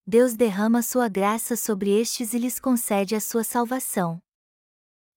Deus 0.07 0.35
derrama 0.35 0.81
sua 0.81 1.09
graça 1.11 1.57
sobre 1.57 1.91
estes 1.91 2.33
e 2.33 2.39
lhes 2.39 2.59
concede 2.59 3.15
a 3.15 3.21
sua 3.21 3.45
salvação. 3.45 4.19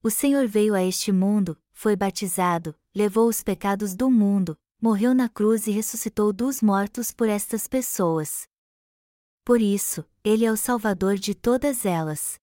O 0.01 0.10
Senhor 0.10 0.48
veio 0.48 0.74
a 0.74 0.82
este 0.82 1.12
mundo, 1.12 1.62
foi 1.74 1.94
batizado, 1.94 2.74
levou 2.96 3.27
os 3.27 3.44
pecados 3.44 3.94
do 3.94 4.10
mundo, 4.10 4.58
morreu 4.82 5.13
na 5.13 5.27
cruz 5.27 5.68
e 5.68 5.72
ressuscitou 5.72 6.32
dos 6.32 6.62
mortos 6.62 7.12
por 7.12 7.27
estas 7.27 7.68
pessoas. 7.68 8.48
Por 9.44 9.60
isso, 9.60 10.06
Ele 10.24 10.46
é 10.46 10.51
o 10.51 10.56
Salvador 10.56 11.15
de 11.15 11.36
todas 11.36 11.86
elas. 11.86 12.39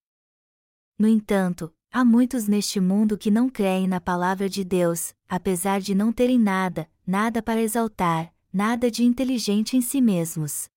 No 0.98 1.08
entanto, 1.08 1.72
há 1.90 2.04
muitos 2.04 2.46
neste 2.46 2.78
mundo 2.78 3.16
que 3.16 3.30
não 3.30 3.48
creem 3.48 3.88
na 3.88 4.02
palavra 4.02 4.50
de 4.50 4.62
Deus, 4.62 5.14
apesar 5.26 5.80
de 5.80 5.94
não 5.94 6.12
terem 6.12 6.38
nada, 6.38 6.90
nada 7.06 7.42
para 7.42 7.62
exaltar, 7.62 8.34
nada 8.52 8.90
de 8.90 9.02
inteligente 9.02 9.78
em 9.78 9.80
si 9.80 10.02
mesmos. 10.02 10.68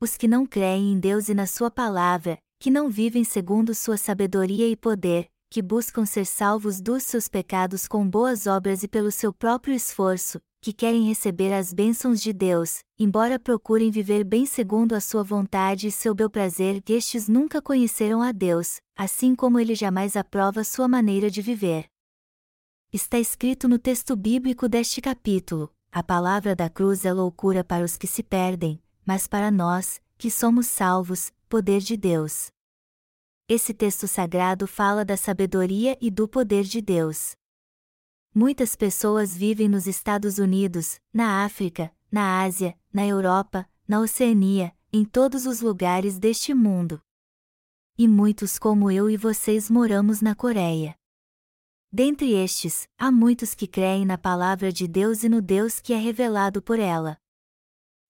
Os 0.00 0.16
que 0.16 0.28
não 0.28 0.46
creem 0.46 0.92
em 0.92 1.00
Deus 1.00 1.28
e 1.28 1.34
na 1.34 1.48
Sua 1.48 1.68
palavra, 1.68 2.38
que 2.60 2.70
não 2.70 2.88
vivem 2.88 3.24
segundo 3.24 3.74
sua 3.74 3.96
sabedoria 3.96 4.68
e 4.68 4.76
poder, 4.76 5.28
que 5.50 5.60
buscam 5.60 6.06
ser 6.06 6.24
salvos 6.24 6.80
dos 6.80 7.02
seus 7.02 7.26
pecados 7.26 7.88
com 7.88 8.08
boas 8.08 8.46
obras 8.46 8.84
e 8.84 8.88
pelo 8.88 9.10
seu 9.10 9.32
próprio 9.32 9.74
esforço, 9.74 10.40
que 10.60 10.72
querem 10.72 11.08
receber 11.08 11.52
as 11.52 11.72
bênçãos 11.72 12.20
de 12.20 12.32
Deus, 12.32 12.84
embora 12.96 13.36
procurem 13.36 13.90
viver 13.90 14.22
bem 14.22 14.46
segundo 14.46 14.94
a 14.94 15.00
sua 15.00 15.24
vontade 15.24 15.88
e 15.88 15.90
seu 15.90 16.14
bel 16.14 16.30
prazer, 16.30 16.80
estes 16.88 17.26
nunca 17.26 17.60
conheceram 17.60 18.22
a 18.22 18.30
Deus, 18.30 18.76
assim 18.96 19.34
como 19.34 19.58
ele 19.58 19.74
jamais 19.74 20.14
aprova 20.14 20.62
sua 20.62 20.86
maneira 20.86 21.28
de 21.28 21.42
viver. 21.42 21.86
Está 22.92 23.18
escrito 23.18 23.66
no 23.66 23.78
texto 23.78 24.14
bíblico 24.14 24.68
deste 24.68 25.00
capítulo: 25.00 25.68
a 25.90 26.00
palavra 26.00 26.54
da 26.54 26.70
cruz 26.70 27.04
é 27.04 27.12
loucura 27.12 27.64
para 27.64 27.84
os 27.84 27.96
que 27.96 28.06
se 28.06 28.22
perdem, 28.22 28.80
mas 29.04 29.26
para 29.26 29.50
nós, 29.50 30.00
que 30.16 30.30
somos 30.30 30.68
salvos, 30.68 31.32
poder 31.48 31.80
de 31.80 31.96
Deus 31.96 32.52
esse 33.50 33.74
texto 33.74 34.06
sagrado 34.06 34.64
fala 34.64 35.04
da 35.04 35.16
sabedoria 35.16 35.98
e 36.00 36.08
do 36.08 36.28
poder 36.28 36.62
de 36.62 36.80
Deus. 36.80 37.32
Muitas 38.32 38.76
pessoas 38.76 39.36
vivem 39.36 39.68
nos 39.68 39.88
Estados 39.88 40.38
Unidos, 40.38 41.00
na 41.12 41.44
África, 41.44 41.92
na 42.12 42.44
Ásia, 42.44 42.78
na 42.92 43.04
Europa, 43.04 43.68
na 43.88 43.98
Oceania, 43.98 44.72
em 44.92 45.04
todos 45.04 45.46
os 45.46 45.60
lugares 45.60 46.16
deste 46.16 46.54
mundo. 46.54 47.02
E 47.98 48.06
muitos 48.06 48.56
como 48.56 48.88
eu 48.88 49.10
e 49.10 49.16
vocês 49.16 49.68
moramos 49.68 50.22
na 50.22 50.32
Coreia. 50.32 50.96
Dentre 51.90 52.32
estes, 52.32 52.88
há 52.96 53.10
muitos 53.10 53.52
que 53.52 53.66
creem 53.66 54.06
na 54.06 54.16
palavra 54.16 54.72
de 54.72 54.86
Deus 54.86 55.24
e 55.24 55.28
no 55.28 55.42
Deus 55.42 55.80
que 55.80 55.92
é 55.92 55.98
revelado 55.98 56.62
por 56.62 56.78
ela. 56.78 57.18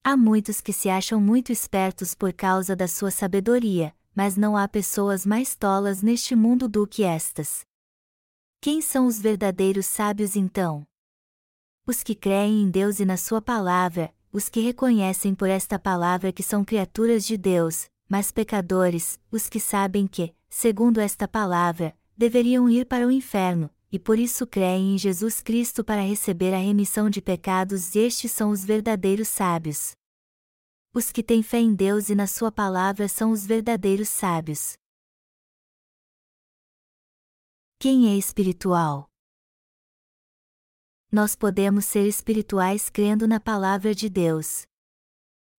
Há 0.05 0.19
muitos 0.19 0.61
que 0.61 0.75
se 0.75 0.91
acham 0.91 1.19
muito 1.19 1.51
espertos 1.51 2.15
por 2.15 2.31
causa 2.35 2.77
da 2.77 2.87
sua 2.87 3.11
sabedoria, 3.11 3.95
mas 4.15 4.37
não 4.37 4.57
há 4.57 4.67
pessoas 4.67 5.25
mais 5.25 5.55
tolas 5.55 6.03
neste 6.03 6.35
mundo 6.35 6.69
do 6.69 6.87
que 6.87 7.03
estas. 7.03 7.65
Quem 8.61 8.81
são 8.81 9.07
os 9.07 9.19
verdadeiros 9.19 9.87
sábios 9.87 10.37
então? 10.37 10.87
Os 11.87 12.03
que 12.03 12.15
creem 12.15 12.63
em 12.63 12.71
Deus 12.71 13.01
e 13.01 13.05
na 13.05 13.17
Sua 13.17 13.41
palavra, 13.41 14.13
os 14.33 14.49
que 14.49 14.61
reconhecem 14.61 15.35
por 15.35 15.49
esta 15.49 15.79
palavra 15.79 16.33
que 16.33 16.43
são 16.43 16.65
criaturas 16.65 17.27
de 17.27 17.37
Deus, 17.37 17.89
mas 18.09 18.31
pecadores, 18.31 19.19
os 19.31 19.49
que 19.49 19.59
sabem 19.59 20.07
que, 20.07 20.35
segundo 20.49 21.01
esta 21.01 21.27
palavra, 21.27 21.97
deveriam 22.17 22.69
ir 22.69 22.85
para 22.87 23.07
o 23.07 23.11
inferno, 23.11 23.71
e 23.91 23.99
por 23.99 24.19
isso 24.19 24.47
creem 24.47 24.95
em 24.95 24.99
Jesus 24.99 25.41
Cristo 25.41 25.83
para 25.83 26.03
receber 26.03 26.53
a 26.55 26.59
remissão 26.59 27.09
de 27.09 27.21
pecados, 27.21 27.97
estes 27.97 28.31
são 28.31 28.51
os 28.51 28.65
verdadeiros 28.65 29.29
sábios. 29.29 29.93
Os 30.93 31.13
que 31.13 31.23
têm 31.23 31.41
fé 31.41 31.59
em 31.59 31.73
Deus 31.73 32.09
e 32.09 32.17
na 32.17 32.27
Sua 32.27 32.51
palavra 32.51 33.07
são 33.07 33.31
os 33.31 33.47
verdadeiros 33.47 34.09
sábios. 34.09 34.73
Quem 37.79 38.09
é 38.13 38.19
espiritual? 38.19 39.09
Nós 41.13 41.37
podemos 41.37 41.85
ser 41.85 42.09
espirituais 42.09 42.91
crendo 42.91 43.29
na 43.29 43.39
palavra 43.39 43.95
de 43.95 44.09
Deus. 44.09 44.65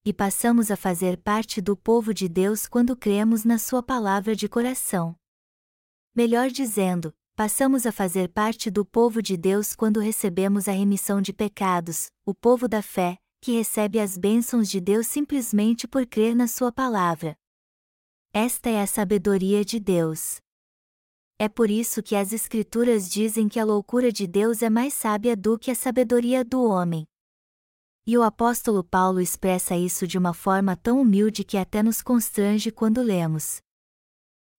E 0.03 0.11
passamos 0.13 0.69
a 0.69 0.75
fazer 0.75 1.15
parte 1.21 1.61
do 1.61 1.77
povo 1.77 2.13
de 2.13 2.27
Deus 2.27 2.67
quando 2.67 2.93
cremos 2.93 3.45
na 3.45 3.57
Sua 3.57 3.81
palavra 3.81 4.35
de 4.35 4.49
coração. 4.49 5.15
Melhor 6.13 6.49
dizendo, 6.49 7.13
passamos 7.37 7.85
a 7.85 7.91
fazer 7.93 8.27
parte 8.27 8.69
do 8.69 8.85
povo 8.85 9.21
de 9.21 9.37
Deus 9.37 9.77
quando 9.77 10.01
recebemos 10.01 10.67
a 10.67 10.73
remissão 10.73 11.21
de 11.21 11.31
pecados, 11.31 12.11
o 12.25 12.35
povo 12.35 12.67
da 12.67 12.81
fé, 12.81 13.17
que 13.41 13.51
recebe 13.53 13.99
as 13.99 14.15
bênçãos 14.17 14.69
de 14.69 14.79
Deus 14.79 15.07
simplesmente 15.07 15.87
por 15.87 16.05
crer 16.05 16.35
na 16.35 16.47
Sua 16.47 16.71
palavra. 16.71 17.35
Esta 18.31 18.69
é 18.69 18.79
a 18.79 18.85
sabedoria 18.85 19.65
de 19.65 19.79
Deus. 19.79 20.39
É 21.39 21.49
por 21.49 21.71
isso 21.71 22.03
que 22.03 22.15
as 22.15 22.31
Escrituras 22.31 23.09
dizem 23.09 23.49
que 23.49 23.59
a 23.59 23.65
loucura 23.65 24.11
de 24.11 24.27
Deus 24.27 24.61
é 24.61 24.69
mais 24.69 24.93
sábia 24.93 25.35
do 25.35 25.57
que 25.57 25.71
a 25.71 25.75
sabedoria 25.75 26.45
do 26.45 26.63
homem. 26.63 27.07
E 28.05 28.15
o 28.15 28.21
apóstolo 28.21 28.83
Paulo 28.83 29.19
expressa 29.19 29.75
isso 29.75 30.05
de 30.05 30.19
uma 30.19 30.35
forma 30.35 30.75
tão 30.75 31.01
humilde 31.01 31.43
que 31.43 31.57
até 31.57 31.81
nos 31.81 32.01
constrange 32.03 32.71
quando 32.71 33.01
lemos. 33.01 33.59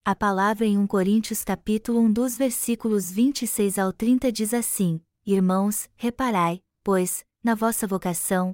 A 0.03 0.13
palavra 0.13 0.65
em 0.65 0.77
1 0.77 0.87
Coríntios 0.87 1.41
capítulo 1.45 2.01
1 2.01 2.11
dos 2.11 2.37
versículos 2.37 3.09
26 3.09 3.79
ao 3.79 3.93
30 3.93 4.29
diz 4.29 4.53
assim: 4.53 4.99
Irmãos, 5.25 5.89
reparai, 5.95 6.61
pois, 6.83 7.25
na 7.41 7.55
vossa 7.55 7.87
vocação, 7.87 8.53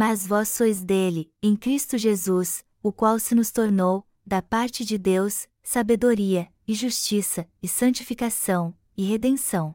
Mas 0.00 0.24
vós 0.24 0.50
sois 0.50 0.80
dele, 0.84 1.28
em 1.42 1.56
Cristo 1.56 1.98
Jesus, 1.98 2.64
o 2.80 2.92
qual 2.92 3.18
se 3.18 3.34
nos 3.34 3.50
tornou, 3.50 4.06
da 4.24 4.40
parte 4.40 4.84
de 4.84 4.96
Deus, 4.96 5.48
sabedoria, 5.60 6.48
e 6.68 6.72
justiça, 6.72 7.48
e 7.60 7.66
santificação, 7.66 8.72
e 8.96 9.02
redenção. 9.04 9.74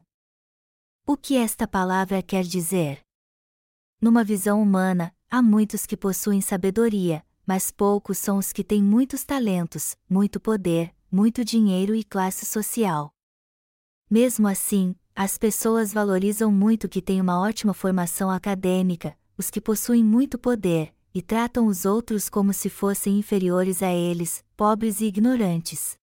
O 1.06 1.14
que 1.14 1.36
esta 1.36 1.68
palavra 1.68 2.22
quer 2.22 2.42
dizer? 2.42 3.02
Numa 4.00 4.24
visão 4.24 4.62
humana, 4.62 5.14
há 5.28 5.42
muitos 5.42 5.84
que 5.84 5.94
possuem 5.94 6.40
sabedoria, 6.40 7.22
mas 7.46 7.70
poucos 7.70 8.16
são 8.16 8.38
os 8.38 8.50
que 8.50 8.64
têm 8.64 8.82
muitos 8.82 9.24
talentos, 9.24 9.94
muito 10.08 10.40
poder, 10.40 10.94
muito 11.12 11.44
dinheiro 11.44 11.94
e 11.94 12.02
classe 12.02 12.46
social. 12.46 13.12
Mesmo 14.10 14.48
assim, 14.48 14.96
as 15.14 15.36
pessoas 15.36 15.92
valorizam 15.92 16.50
muito 16.50 16.88
que 16.88 17.02
têm 17.02 17.20
uma 17.20 17.38
ótima 17.38 17.74
formação 17.74 18.30
acadêmica, 18.30 19.14
os 19.36 19.50
que 19.50 19.60
possuem 19.60 20.04
muito 20.04 20.38
poder, 20.38 20.94
e 21.14 21.22
tratam 21.22 21.66
os 21.66 21.84
outros 21.84 22.28
como 22.28 22.52
se 22.52 22.68
fossem 22.68 23.18
inferiores 23.18 23.82
a 23.82 23.92
eles, 23.92 24.44
pobres 24.56 25.00
e 25.00 25.06
ignorantes. 25.06 25.96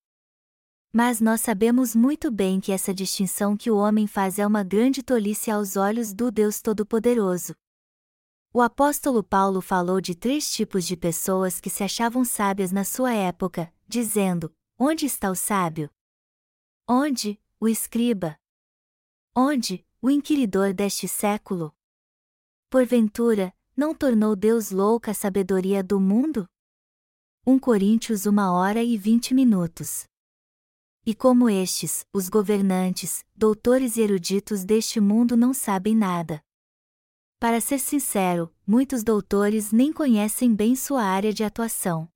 Mas 0.94 1.22
nós 1.22 1.42
sabemos 1.42 1.96
muito 1.96 2.30
bem 2.30 2.60
que 2.60 2.72
essa 2.72 2.94
distinção 2.94 3.56
que 3.56 3.72
o 3.72 3.78
homem 3.78 4.08
faz 4.08 4.40
é 4.40 4.46
uma 4.46 4.64
grande 4.64 5.02
tolice 5.02 5.50
aos 5.50 5.76
olhos 5.78 6.14
do 6.14 6.30
Deus 6.30 6.62
Todo-Poderoso. 6.62 7.56
O 8.54 8.62
apóstolo 8.62 9.24
Paulo 9.24 9.62
falou 9.62 10.02
de 10.02 10.14
três 10.14 10.52
tipos 10.52 10.86
de 10.86 10.98
pessoas 10.98 11.62
que 11.62 11.70
se 11.70 11.84
achavam 11.84 12.26
sábias 12.26 12.74
na 12.74 12.84
sua 12.84 13.14
época, 13.14 13.74
dizendo: 13.88 14.54
Onde 14.78 15.06
está 15.06 15.32
o 15.32 15.36
sábio? 15.36 15.90
Onde, 16.86 17.40
o 17.58 17.70
escriba? 17.70 18.38
Onde, 19.34 19.86
o 20.02 20.10
inquiridor 20.10 20.74
deste 20.74 21.08
século? 21.08 21.74
Porventura, 22.72 23.54
não 23.76 23.94
tornou 23.94 24.34
Deus 24.34 24.72
louca 24.72 25.12
a 25.12 25.14
sabedoria 25.14 25.84
do 25.84 26.00
mundo? 26.00 26.46
1 27.46 27.60
Coríntios 27.60 28.26
1 28.26 28.40
hora 28.50 28.82
e 28.82 28.98
20 28.98 29.34
minutos. 29.34 30.06
E 31.06 31.14
como 31.14 31.50
estes, 31.50 32.06
os 32.14 32.30
governantes, 32.30 33.26
doutores 33.36 33.98
e 33.98 34.02
eruditos 34.02 34.64
deste 34.64 35.02
mundo 35.02 35.36
não 35.36 35.54
sabem 35.54 35.94
nada. 35.94 36.42
Para 37.42 37.60
ser 37.60 37.78
sincero, 37.78 38.50
muitos 38.66 39.04
doutores 39.04 39.74
nem 39.74 39.92
conhecem 39.92 40.56
bem 40.56 40.74
sua 40.74 41.04
área 41.04 41.34
de 41.34 41.44
atuação. 41.44 42.08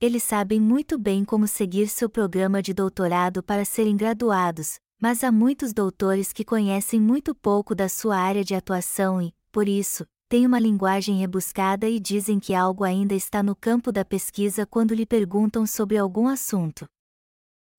Eles 0.00 0.22
sabem 0.22 0.60
muito 0.60 0.96
bem 0.96 1.24
como 1.24 1.48
seguir 1.48 1.88
seu 1.88 2.08
programa 2.08 2.62
de 2.62 2.72
doutorado 2.72 3.42
para 3.42 3.64
serem 3.64 3.96
graduados, 3.96 4.78
mas 5.00 5.24
há 5.24 5.32
muitos 5.32 5.72
doutores 5.72 6.32
que 6.32 6.44
conhecem 6.44 7.00
muito 7.00 7.34
pouco 7.34 7.74
da 7.74 7.88
sua 7.88 8.18
área 8.18 8.44
de 8.44 8.54
atuação 8.54 9.20
e, 9.20 9.34
por 9.50 9.68
isso, 9.68 10.06
têm 10.28 10.46
uma 10.46 10.58
linguagem 10.58 11.18
rebuscada 11.18 11.88
e 11.88 11.98
dizem 11.98 12.38
que 12.38 12.54
algo 12.54 12.84
ainda 12.84 13.14
está 13.14 13.42
no 13.42 13.56
campo 13.56 13.90
da 13.90 14.04
pesquisa 14.04 14.66
quando 14.66 14.94
lhe 14.94 15.06
perguntam 15.06 15.66
sobre 15.66 15.96
algum 15.96 16.28
assunto. 16.28 16.86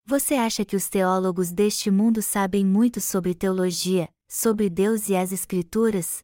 Você 0.06 0.34
acha 0.34 0.66
que 0.66 0.76
os 0.76 0.90
teólogos 0.90 1.52
deste 1.52 1.92
mundo 1.92 2.22
sabem 2.22 2.66
muito 2.66 3.00
sobre 3.00 3.36
teologia, 3.36 4.10
sobre 4.28 4.70
Deus 4.70 5.08
e 5.08 5.16
as 5.16 5.32
Escrituras? 5.32 6.24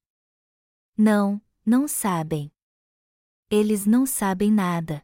Não, 0.98 1.40
não 1.64 1.88
sabem. 1.88 2.52
Eles 3.50 3.86
não 3.86 4.06
sabem 4.08 4.52
nada. 4.52 5.04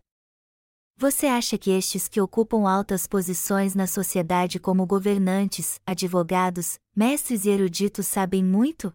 Você 0.98 1.26
acha 1.26 1.58
que 1.58 1.72
estes 1.72 2.08
que 2.08 2.22
ocupam 2.22 2.68
altas 2.70 3.08
posições 3.08 3.76
na 3.76 3.88
sociedade 3.88 4.60
como 4.60 4.86
governantes, 4.86 5.80
advogados, 5.86 6.80
mestres 6.96 7.46
e 7.46 7.50
eruditos 7.50 8.08
sabem 8.08 8.44
muito? 8.44 8.94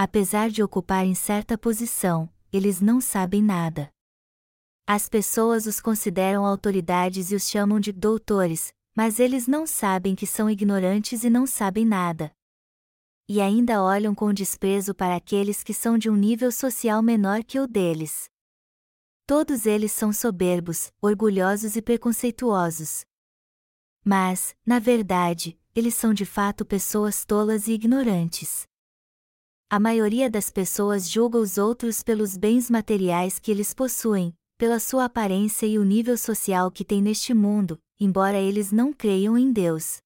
Apesar 0.00 0.48
de 0.48 0.62
ocuparem 0.62 1.12
certa 1.12 1.58
posição, 1.58 2.32
eles 2.52 2.80
não 2.80 3.00
sabem 3.00 3.42
nada. 3.42 3.90
As 4.86 5.08
pessoas 5.08 5.66
os 5.66 5.80
consideram 5.80 6.46
autoridades 6.46 7.32
e 7.32 7.34
os 7.34 7.50
chamam 7.50 7.80
de 7.80 7.90
doutores, 7.90 8.72
mas 8.96 9.18
eles 9.18 9.48
não 9.48 9.66
sabem 9.66 10.14
que 10.14 10.24
são 10.24 10.48
ignorantes 10.48 11.24
e 11.24 11.28
não 11.28 11.48
sabem 11.48 11.84
nada. 11.84 12.30
E 13.28 13.40
ainda 13.40 13.82
olham 13.82 14.14
com 14.14 14.32
desprezo 14.32 14.94
para 14.94 15.16
aqueles 15.16 15.64
que 15.64 15.74
são 15.74 15.98
de 15.98 16.08
um 16.08 16.14
nível 16.14 16.52
social 16.52 17.02
menor 17.02 17.42
que 17.42 17.58
o 17.58 17.66
deles. 17.66 18.30
Todos 19.26 19.66
eles 19.66 19.90
são 19.90 20.12
soberbos, 20.12 20.92
orgulhosos 21.02 21.74
e 21.74 21.82
preconceituosos. 21.82 23.04
Mas, 24.04 24.54
na 24.64 24.78
verdade, 24.78 25.58
eles 25.74 25.96
são 25.96 26.14
de 26.14 26.24
fato 26.24 26.64
pessoas 26.64 27.24
tolas 27.24 27.66
e 27.66 27.72
ignorantes. 27.72 28.67
A 29.70 29.78
maioria 29.78 30.30
das 30.30 30.50
pessoas 30.50 31.10
julga 31.10 31.38
os 31.38 31.58
outros 31.58 32.02
pelos 32.02 32.36
bens 32.36 32.70
materiais 32.70 33.38
que 33.38 33.50
eles 33.50 33.74
possuem, 33.74 34.34
pela 34.56 34.80
sua 34.80 35.04
aparência 35.04 35.66
e 35.66 35.78
o 35.78 35.84
nível 35.84 36.16
social 36.16 36.70
que 36.70 36.84
têm 36.84 37.02
neste 37.02 37.34
mundo, 37.34 37.78
embora 38.00 38.38
eles 38.38 38.72
não 38.72 38.92
creiam 38.92 39.36
em 39.36 39.52
Deus. 39.52 39.98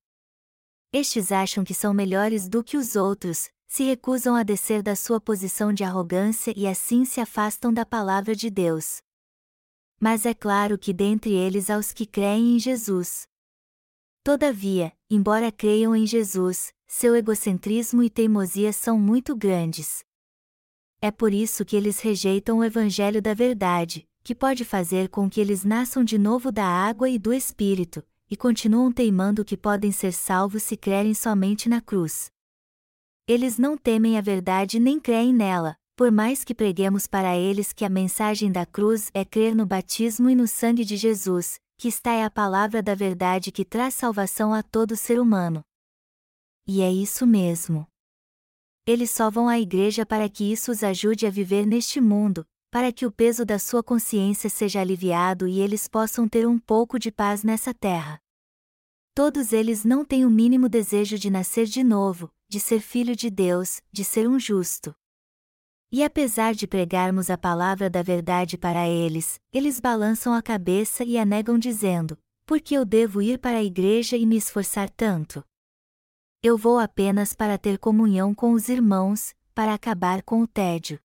Estes 0.93 1.31
acham 1.31 1.65
que 1.65 1.75
são 1.75 1.95
melhores 1.95 2.49
do 2.49 2.63
que 2.63 2.77
os 2.77 2.97
outros, 2.97 3.49
se 3.69 3.85
recusam 3.85 4.35
a 4.35 4.43
descer 4.43 4.83
da 4.83 4.95
sua 4.95 5.21
posição 5.21 5.73
de 5.73 5.85
arrogância 5.85 6.53
e 6.57 6.67
assim 6.67 7.05
se 7.05 7.21
afastam 7.21 7.73
da 7.73 7.87
palavra 7.87 8.35
de 8.35 8.51
Deus 8.51 9.01
mas 10.03 10.27
é 10.27 10.35
claro 10.35 10.77
que 10.77 10.93
dentre 10.93 11.33
eles 11.33 11.71
há 11.71 11.79
os 11.79 11.93
que 11.93 12.05
creem 12.05 12.57
em 12.57 12.59
Jesus. 12.59 13.29
Todavia, 14.25 14.93
embora 15.09 15.53
creiam 15.53 15.95
em 15.95 16.05
Jesus, 16.05 16.73
seu 16.95 17.17
egocentrismo 17.17 18.03
e 18.03 18.11
teimosia 18.11 18.71
são 18.71 18.99
muito 18.99 19.35
grandes. 19.35 20.05
É 21.01 21.11
por 21.11 21.33
isso 21.33 21.65
que 21.65 21.75
eles 21.75 21.99
rejeitam 22.01 22.59
o 22.59 22.65
Evangelho 22.65 23.23
da 23.23 23.33
Verdade, 23.33 24.07
que 24.23 24.35
pode 24.35 24.63
fazer 24.63 25.09
com 25.09 25.29
que 25.29 25.41
eles 25.41 25.65
nasçam 25.65 26.05
de 26.05 26.19
novo 26.19 26.53
da 26.53 26.67
água 26.67 27.09
e 27.09 27.19
do 27.19 27.33
Espírito, 27.33 28.05
e 28.31 28.37
continuam 28.37 28.93
teimando 28.93 29.43
que 29.43 29.57
podem 29.57 29.91
ser 29.91 30.13
salvos 30.13 30.65
se 30.65 30.77
crerem 30.77 31.15
somente 31.15 31.67
na 31.67 31.81
cruz. 31.81 32.31
Eles 33.27 33.57
não 33.57 33.75
temem 33.75 34.19
a 34.19 34.21
verdade 34.21 34.79
nem 34.79 35.01
creem 35.01 35.33
nela, 35.33 35.75
por 35.97 36.13
mais 36.13 36.45
que 36.45 36.55
preguemos 36.55 37.07
para 37.07 37.35
eles 37.35 37.73
que 37.73 37.87
a 37.87 37.89
mensagem 37.89 38.53
da 38.53 38.67
cruz 38.67 39.11
é 39.15 39.25
crer 39.25 39.57
no 39.57 39.65
batismo 39.65 40.29
e 40.29 40.35
no 40.35 40.47
sangue 40.47 40.85
de 40.85 40.99
Jesus, 40.99 41.59
que 41.79 41.89
está 41.89 42.13
é 42.13 42.23
a 42.23 42.31
palavra 42.31 42.83
da 42.83 42.95
verdade 42.95 43.51
que 43.51 43.65
traz 43.65 43.95
salvação 43.95 44.53
a 44.53 44.63
todo 44.63 44.95
ser 44.95 45.19
humano. 45.19 45.65
E 46.67 46.81
é 46.81 46.93
isso 46.93 47.27
mesmo. 47.27 47.87
Eles 48.87 49.11
só 49.11 49.31
vão 49.31 49.49
à 49.49 49.59
igreja 49.59 50.05
para 50.05 50.29
que 50.29 50.53
isso 50.53 50.71
os 50.71 50.83
ajude 50.83 51.27
a 51.27 51.31
viver 51.31 51.67
neste 51.67 52.01
mundo, 52.01 52.47
para 52.71 52.93
que 52.93 53.05
o 53.05 53.13
peso 53.13 53.45
da 53.45 53.59
sua 53.59 53.83
consciência 53.83 54.49
seja 54.49 54.81
aliviado 54.81 55.47
e 55.47 55.61
eles 55.61 55.87
possam 55.87 56.29
ter 56.29 56.47
um 56.47 56.59
pouco 56.59 56.99
de 56.99 57.13
paz 57.13 57.45
nessa 57.45 57.75
terra. 57.75 58.19
Todos 59.15 59.53
eles 59.53 59.85
não 59.85 60.05
têm 60.05 60.25
o 60.25 60.31
mínimo 60.31 60.69
desejo 60.69 61.19
de 61.19 61.29
nascer 61.29 61.67
de 61.67 61.85
novo, 61.85 62.33
de 62.49 62.59
ser 62.59 62.81
filho 62.81 63.15
de 63.15 63.29
Deus, 63.29 63.83
de 63.93 64.03
ser 64.03 64.27
um 64.29 64.39
justo. 64.39 64.95
E 65.93 66.03
apesar 66.03 66.55
de 66.55 66.67
pregarmos 66.67 67.29
a 67.29 67.37
palavra 67.37 67.91
da 67.91 68.03
verdade 68.03 68.57
para 68.57 68.89
eles, 68.89 69.39
eles 69.53 69.79
balançam 69.79 70.33
a 70.33 70.41
cabeça 70.41 71.05
e 71.05 71.19
a 71.19 71.25
negam 71.27 71.59
dizendo: 71.59 72.17
Por 72.47 72.59
que 72.59 72.75
eu 72.75 72.87
devo 72.87 73.21
ir 73.21 73.39
para 73.39 73.59
a 73.59 73.63
igreja 73.63 74.17
e 74.17 74.25
me 74.25 74.37
esforçar 74.37 74.89
tanto? 74.89 75.45
Eu 76.43 76.59
vou 76.59 76.79
apenas 76.79 77.33
para 77.33 77.57
ter 77.57 77.79
comunhão 77.79 78.35
com 78.35 78.53
os 78.53 78.69
irmãos, 78.69 79.35
para 79.55 79.75
acabar 79.75 80.23
com 80.23 80.43
o 80.43 80.47
tédio. 80.47 80.99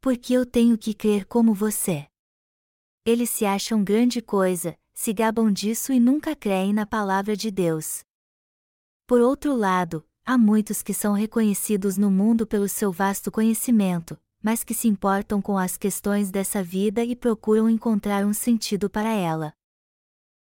Porque 0.00 0.32
eu 0.32 0.46
tenho 0.46 0.78
que 0.78 0.94
crer 0.94 1.26
como 1.26 1.52
você. 1.52 2.06
Eles 3.04 3.30
se 3.30 3.44
acham 3.44 3.82
grande 3.82 4.22
coisa, 4.22 4.78
se 4.94 5.12
gabam 5.12 5.52
disso 5.52 5.92
e 5.92 5.98
nunca 5.98 6.36
creem 6.36 6.72
na 6.72 6.86
palavra 6.86 7.36
de 7.36 7.50
Deus. 7.50 8.04
Por 9.06 9.20
outro 9.20 9.54
lado, 9.54 10.06
Há 10.28 10.36
muitos 10.36 10.82
que 10.82 10.92
são 10.92 11.12
reconhecidos 11.12 11.96
no 11.96 12.10
mundo 12.10 12.48
pelo 12.48 12.68
seu 12.68 12.90
vasto 12.90 13.30
conhecimento, 13.30 14.18
mas 14.42 14.64
que 14.64 14.74
se 14.74 14.88
importam 14.88 15.40
com 15.40 15.56
as 15.56 15.76
questões 15.76 16.32
dessa 16.32 16.64
vida 16.64 17.04
e 17.04 17.14
procuram 17.14 17.70
encontrar 17.70 18.26
um 18.26 18.32
sentido 18.32 18.90
para 18.90 19.08
ela. 19.08 19.52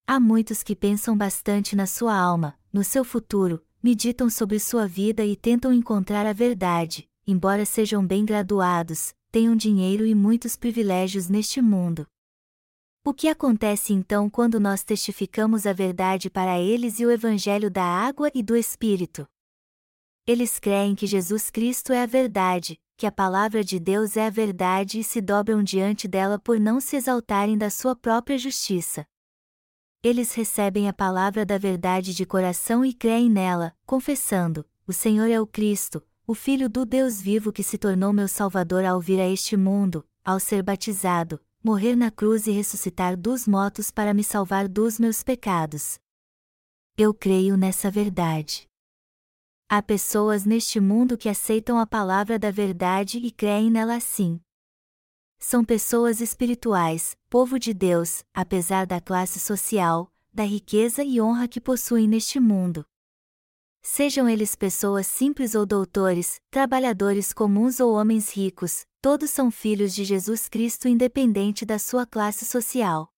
Há 0.08 0.22
muitos 0.22 0.64
que 0.64 0.74
pensam 0.74 1.18
bastante 1.18 1.76
na 1.76 1.86
sua 1.86 2.18
alma, 2.18 2.58
no 2.72 2.82
seu 2.82 3.04
futuro, 3.04 3.62
meditam 3.84 4.30
sobre 4.30 4.62
sua 4.62 4.88
vida 4.88 5.26
e 5.26 5.36
tentam 5.36 5.74
encontrar 5.74 6.26
a 6.26 6.32
verdade, 6.32 7.06
embora 7.28 7.66
sejam 7.66 8.08
bem 8.08 8.24
graduados, 8.24 9.14
tenham 9.30 9.58
dinheiro 9.58 10.06
e 10.06 10.16
muitos 10.16 10.56
privilégios 10.56 11.28
neste 11.28 11.62
mundo. 11.62 12.08
O 13.06 13.14
que 13.14 13.28
acontece 13.28 13.92
então 13.92 14.30
quando 14.30 14.58
nós 14.58 14.86
testificamos 14.86 15.68
a 15.68 15.74
verdade 15.74 16.30
para 16.30 16.58
eles 16.58 17.02
e 17.02 17.06
o 17.06 17.12
Evangelho 17.12 17.70
da 17.70 17.84
água 17.84 18.32
e 18.34 18.42
do 18.42 18.56
Espírito? 18.56 19.28
Eles 20.26 20.58
creem 20.58 20.96
que 20.96 21.06
Jesus 21.06 21.50
Cristo 21.50 21.92
é 21.92 22.02
a 22.02 22.06
verdade, 22.06 22.80
que 22.96 23.06
a 23.06 23.12
palavra 23.12 23.62
de 23.62 23.78
Deus 23.78 24.16
é 24.16 24.28
a 24.28 24.30
verdade 24.30 25.00
e 25.00 25.04
se 25.04 25.20
dobram 25.20 25.62
diante 25.62 26.08
dela 26.08 26.40
por 26.40 26.58
não 26.58 26.80
se 26.80 26.96
exaltarem 26.96 27.58
da 27.58 27.70
sua 27.70 27.94
própria 27.94 28.38
justiça. 28.38 29.06
Eles 30.04 30.34
recebem 30.34 30.90
a 30.90 30.94
palavra 30.94 31.46
da 31.46 31.58
verdade 31.58 32.14
de 32.14 32.26
coração 32.26 32.84
e 32.84 32.94
creem 32.94 33.30
nela, 33.30 33.74
confessando: 33.86 34.66
O 34.86 34.92
Senhor 34.92 35.30
é 35.30 35.40
o 35.40 35.48
Cristo, 35.48 36.04
o 36.28 36.36
Filho 36.36 36.68
do 36.68 36.86
Deus 36.86 37.22
vivo 37.22 37.54
que 37.54 37.64
se 37.64 37.78
tornou 37.78 38.12
meu 38.12 38.28
Salvador 38.28 38.84
ao 38.84 39.00
vir 39.00 39.22
a 39.22 39.30
este 39.30 39.56
mundo, 39.56 40.06
ao 40.22 40.42
ser 40.42 40.62
batizado, 40.62 41.40
morrer 41.64 41.96
na 41.96 42.12
cruz 42.12 42.48
e 42.48 42.52
ressuscitar 42.52 43.16
dos 43.16 43.48
mortos 43.48 43.92
para 43.92 44.14
me 44.14 44.26
salvar 44.26 44.68
dos 44.68 45.00
meus 45.00 45.24
pecados. 45.24 45.98
Eu 46.98 47.14
creio 47.14 47.56
nessa 47.56 47.90
verdade. 47.90 48.68
Há 49.70 49.82
pessoas 49.82 50.44
neste 50.44 50.82
mundo 50.82 51.18
que 51.18 51.30
aceitam 51.30 51.80
a 51.80 51.88
palavra 51.88 52.38
da 52.38 52.52
verdade 52.52 53.20
e 53.20 53.32
creem 53.32 53.72
nela 53.72 53.96
assim. 53.96 54.42
São 55.46 55.62
pessoas 55.62 56.22
espirituais, 56.22 57.18
povo 57.30 57.60
de 57.60 57.74
Deus, 57.74 58.24
apesar 58.34 58.88
da 58.88 59.02
classe 59.02 59.42
social, 59.42 60.10
da 60.34 60.46
riqueza 60.46 61.04
e 61.04 61.20
honra 61.20 61.50
que 61.50 61.60
possuem 61.60 62.08
neste 62.08 62.40
mundo. 62.40 62.86
Sejam 63.82 64.30
eles 64.30 64.56
pessoas 64.56 65.06
simples 65.06 65.54
ou 65.54 65.66
doutores, 65.66 66.40
trabalhadores 66.50 67.34
comuns 67.34 67.82
ou 67.82 67.94
homens 67.94 68.34
ricos, 68.34 68.86
todos 69.02 69.32
são 69.32 69.52
filhos 69.52 69.94
de 69.94 70.06
Jesus 70.06 70.48
Cristo 70.48 70.88
independente 70.88 71.66
da 71.66 71.78
sua 71.78 72.06
classe 72.06 72.46
social. 72.46 73.10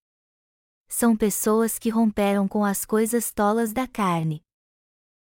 São 0.88 1.16
pessoas 1.16 1.78
que 1.78 1.92
romperam 1.92 2.48
com 2.48 2.66
as 2.66 2.86
coisas 2.86 3.32
tolas 3.32 3.72
da 3.72 3.88
carne, 3.88 4.44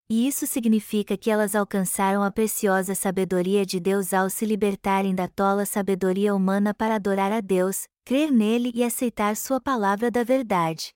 e 0.09 0.29
isso 0.29 0.47
significa 0.47 1.17
que 1.17 1.31
elas 1.31 1.55
alcançaram 1.55 2.23
a 2.23 2.31
preciosa 2.31 2.95
sabedoria 2.95 3.65
de 3.65 3.81
Deus 3.81 4.13
ao 4.13 4.29
se 4.29 4.45
libertarem 4.45 5.15
da 5.15 5.27
tola 5.27 5.65
sabedoria 5.65 6.35
humana 6.35 6.75
para 6.75 6.97
adorar 6.97 7.33
a 7.33 7.41
Deus, 7.41 7.87
crer 8.05 8.31
nele 8.31 8.71
e 8.75 8.85
aceitar 8.85 9.35
Sua 9.37 9.61
palavra 9.61 10.11
da 10.11 10.23
verdade. 10.23 10.93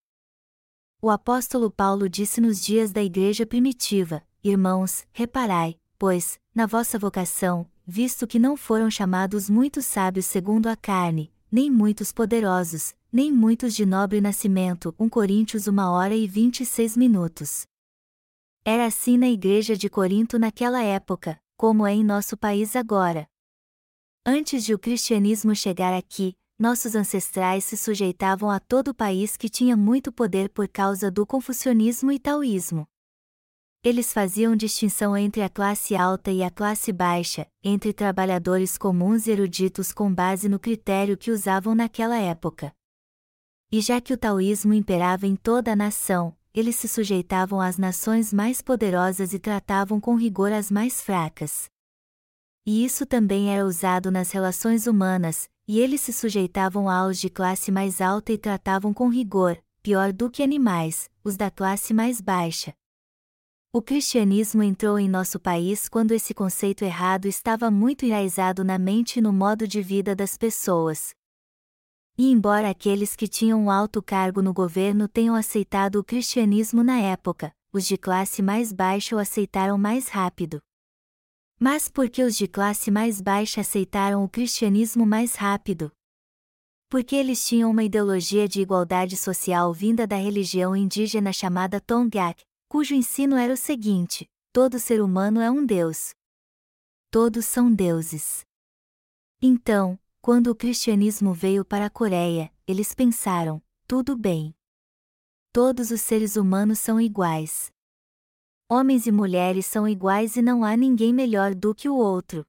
O 1.01 1.11
apóstolo 1.11 1.71
Paulo 1.71 2.09
disse 2.09 2.40
nos 2.40 2.61
dias 2.61 2.92
da 2.92 3.03
igreja 3.03 3.47
primitiva: 3.47 4.23
Irmãos, 4.44 5.07
reparai, 5.12 5.77
pois, 5.99 6.38
na 6.55 6.66
vossa 6.66 6.99
vocação, 6.99 7.66
visto 7.87 8.27
que 8.27 8.38
não 8.38 8.57
foram 8.57 8.90
chamados 8.90 9.49
muitos 9.49 9.87
sábios 9.87 10.27
segundo 10.27 10.66
a 10.66 10.77
carne, 10.77 11.33
nem 11.51 11.71
muitos 11.71 12.12
poderosos, 12.12 12.94
nem 13.11 13.33
muitos 13.33 13.75
de 13.75 13.87
nobre 13.87 14.21
nascimento. 14.21 14.94
1 14.99 15.09
Coríntios 15.09 15.66
1 15.66 15.79
hora 15.79 16.14
e 16.14 16.27
26 16.27 16.97
minutos. 16.97 17.66
Era 18.71 18.85
assim 18.85 19.17
na 19.17 19.31
igreja 19.31 19.75
de 19.75 19.89
Corinto 19.89 20.39
naquela 20.39 20.83
época, 20.83 21.41
como 21.57 21.87
é 21.87 21.95
em 21.95 22.05
nosso 22.05 22.37
país 22.37 22.77
agora. 22.77 23.27
Antes 24.27 24.63
de 24.63 24.75
o 24.75 24.79
cristianismo 24.79 25.57
chegar 25.57 25.95
aqui, 25.95 26.37
nossos 26.59 26.95
ancestrais 26.95 27.65
se 27.65 27.79
sujeitavam 27.79 28.51
a 28.51 28.61
todo 28.61 28.89
o 28.89 28.95
país 28.95 29.39
que 29.39 29.49
tinha 29.49 29.75
muito 29.75 30.13
poder 30.13 30.51
por 30.51 30.69
causa 30.69 31.11
do 31.11 31.25
confucionismo 31.25 32.13
e 32.13 32.19
taoísmo. 32.19 32.87
Eles 33.83 34.13
faziam 34.13 34.55
distinção 34.55 35.17
entre 35.17 35.41
a 35.41 35.49
classe 35.49 35.97
alta 35.97 36.31
e 36.31 36.43
a 36.43 36.51
classe 36.51 36.93
baixa, 36.93 37.47
entre 37.65 37.95
trabalhadores 37.95 38.77
comuns 38.77 39.27
e 39.27 39.31
eruditos 39.31 39.95
com 39.95 40.13
base 40.13 40.47
no 40.47 40.59
critério 40.59 41.17
que 41.17 41.31
usavam 41.31 41.75
naquela 41.75 42.19
época. 42.19 42.71
E 43.73 43.81
já 43.81 43.99
que 43.99 44.13
o 44.13 44.19
taoísmo 44.19 44.75
imperava 44.75 45.27
em 45.27 45.37
toda 45.37 45.73
a 45.73 45.77
nação, 45.77 46.37
eles 46.55 46.77
se 46.77 46.89
sujeitavam 46.89 47.61
às 47.61 47.79
nações 47.79 48.33
mais 48.33 48.61
poderosas 48.63 49.33
e 49.33 49.39
tratavam 49.39 50.01
com 50.01 50.17
rigor 50.17 50.53
as 50.53 50.71
mais 50.71 51.01
fracas. 51.01 51.69
E 52.67 52.85
isso 52.85 53.07
também 53.07 53.55
era 53.55 53.65
usado 53.65 54.11
nas 54.11 54.31
relações 54.31 54.87
humanas, 54.87 55.49
e 55.67 55.81
eles 55.81 56.01
se 56.01 56.13
sujeitavam 56.13 56.89
aos 56.89 57.19
de 57.19 57.31
classe 57.31 57.71
mais 57.71 58.01
alta 58.01 58.33
e 58.33 58.39
tratavam 58.39 58.93
com 58.93 59.09
rigor, 59.09 59.63
pior 59.83 60.13
do 60.13 60.31
que 60.31 60.43
animais, 60.43 61.11
os 61.23 61.37
da 61.37 61.51
classe 61.51 61.95
mais 61.95 62.21
baixa. 62.21 62.75
O 63.71 63.83
cristianismo 63.83 64.63
entrou 64.63 64.99
em 64.99 65.09
nosso 65.09 65.39
país 65.39 65.89
quando 65.89 66.13
esse 66.13 66.33
conceito 66.33 66.85
errado 66.85 67.27
estava 67.27 67.71
muito 67.71 68.07
enraizado 68.07 68.65
na 68.65 68.79
mente 68.79 69.19
e 69.19 69.23
no 69.23 69.31
modo 69.33 69.69
de 69.69 69.83
vida 69.83 70.17
das 70.17 70.39
pessoas, 70.39 71.15
e 72.19 72.33
embora 72.33 72.69
aqueles 72.69 73.15
que 73.15 73.29
tinham 73.29 73.71
alto 73.71 74.03
cargo 74.03 74.43
no 74.43 74.53
governo 74.53 75.07
tenham 75.07 75.37
aceitado 75.37 76.01
o 76.01 76.05
cristianismo 76.05 76.83
na 76.83 76.99
época, 76.99 77.55
os 77.73 77.87
de 77.87 77.97
classe 77.97 78.43
mais 78.43 78.73
baixa 78.73 79.15
o 79.15 79.21
aceitaram 79.21 79.79
mais 79.79 80.09
rápido. 80.09 80.61
Mas 81.61 81.89
por 81.89 82.11
que 82.11 82.25
os 82.25 82.37
de 82.37 82.49
classe 82.49 82.91
mais 82.91 83.21
baixa 83.21 83.61
aceitaram 83.61 84.25
o 84.25 84.29
cristianismo 84.29 85.07
mais 85.07 85.37
rápido? 85.37 85.93
Porque 86.89 87.15
eles 87.15 87.47
tinham 87.47 87.71
uma 87.71 87.85
ideologia 87.85 88.49
de 88.49 88.61
igualdade 88.61 89.17
social 89.17 89.73
vinda 89.73 90.05
da 90.05 90.17
religião 90.17 90.75
indígena 90.75 91.33
chamada 91.33 91.81
Tongac, 91.81 92.43
cujo 92.69 92.95
ensino 92.95 93.37
era 93.37 93.53
o 93.53 93.57
seguinte: 93.57 94.27
todo 94.53 94.81
ser 94.81 95.01
humano 95.01 95.41
é 95.41 95.51
um 95.51 95.65
deus. 95.65 96.11
Todos 97.11 97.47
são 97.47 97.73
deuses. 97.73 98.45
Então, 99.41 99.99
quando 100.29 100.49
o 100.49 100.55
cristianismo 100.55 101.33
veio 101.33 101.64
para 101.64 101.87
a 101.87 101.91
Coreia, 101.91 102.53
eles 102.67 102.93
pensaram: 102.93 103.62
tudo 103.87 104.14
bem. 104.14 104.55
Todos 105.55 105.91
os 105.91 106.03
seres 106.03 106.37
humanos 106.37 106.79
são 106.79 107.01
iguais. 107.01 107.73
Homens 108.69 109.07
e 109.07 109.11
mulheres 109.11 109.64
são 109.64 109.88
iguais 109.88 110.37
e 110.37 110.43
não 110.43 110.64
há 110.64 110.77
ninguém 110.77 111.14
melhor 111.14 111.55
do 111.55 111.75
que 111.75 111.88
o 111.88 111.97
outro. 111.97 112.47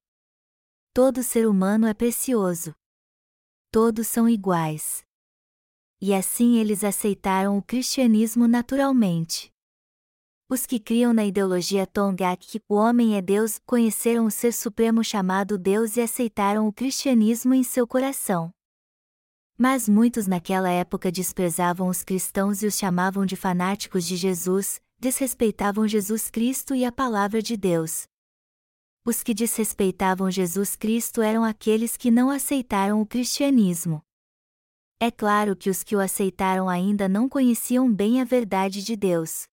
Todo 0.92 1.22
ser 1.22 1.48
humano 1.48 1.86
é 1.86 1.94
precioso. 1.94 2.74
Todos 3.72 4.06
são 4.08 4.28
iguais. 4.28 5.02
E 6.02 6.12
assim 6.12 6.58
eles 6.58 6.84
aceitaram 6.84 7.56
o 7.56 7.62
cristianismo 7.62 8.46
naturalmente. 8.46 9.50
Os 10.52 10.66
que 10.66 10.80
criam 10.80 11.12
na 11.12 11.24
ideologia 11.24 11.86
Tongac 11.86 12.44
que 12.44 12.60
o 12.68 12.74
homem 12.74 13.16
é 13.16 13.22
Deus 13.22 13.60
conheceram 13.64 14.26
o 14.26 14.32
ser 14.32 14.52
supremo 14.52 15.04
chamado 15.04 15.56
Deus 15.56 15.96
e 15.96 16.00
aceitaram 16.00 16.66
o 16.66 16.72
cristianismo 16.72 17.54
em 17.54 17.62
seu 17.62 17.86
coração. 17.86 18.52
Mas 19.56 19.88
muitos 19.88 20.26
naquela 20.26 20.68
época 20.68 21.12
desprezavam 21.12 21.86
os 21.86 22.02
cristãos 22.02 22.64
e 22.64 22.66
os 22.66 22.76
chamavam 22.76 23.24
de 23.24 23.36
fanáticos 23.36 24.04
de 24.04 24.16
Jesus, 24.16 24.82
desrespeitavam 24.98 25.86
Jesus 25.86 26.28
Cristo 26.28 26.74
e 26.74 26.84
a 26.84 26.90
palavra 26.90 27.40
de 27.40 27.56
Deus. 27.56 28.08
Os 29.04 29.22
que 29.22 29.32
desrespeitavam 29.32 30.32
Jesus 30.32 30.74
Cristo 30.74 31.22
eram 31.22 31.44
aqueles 31.44 31.96
que 31.96 32.10
não 32.10 32.28
aceitaram 32.28 33.00
o 33.00 33.06
cristianismo. 33.06 34.02
É 34.98 35.12
claro 35.12 35.54
que 35.54 35.70
os 35.70 35.84
que 35.84 35.94
o 35.94 36.00
aceitaram 36.00 36.68
ainda 36.68 37.08
não 37.08 37.28
conheciam 37.28 37.88
bem 37.88 38.20
a 38.20 38.24
verdade 38.24 38.82
de 38.82 38.96
Deus 38.96 39.48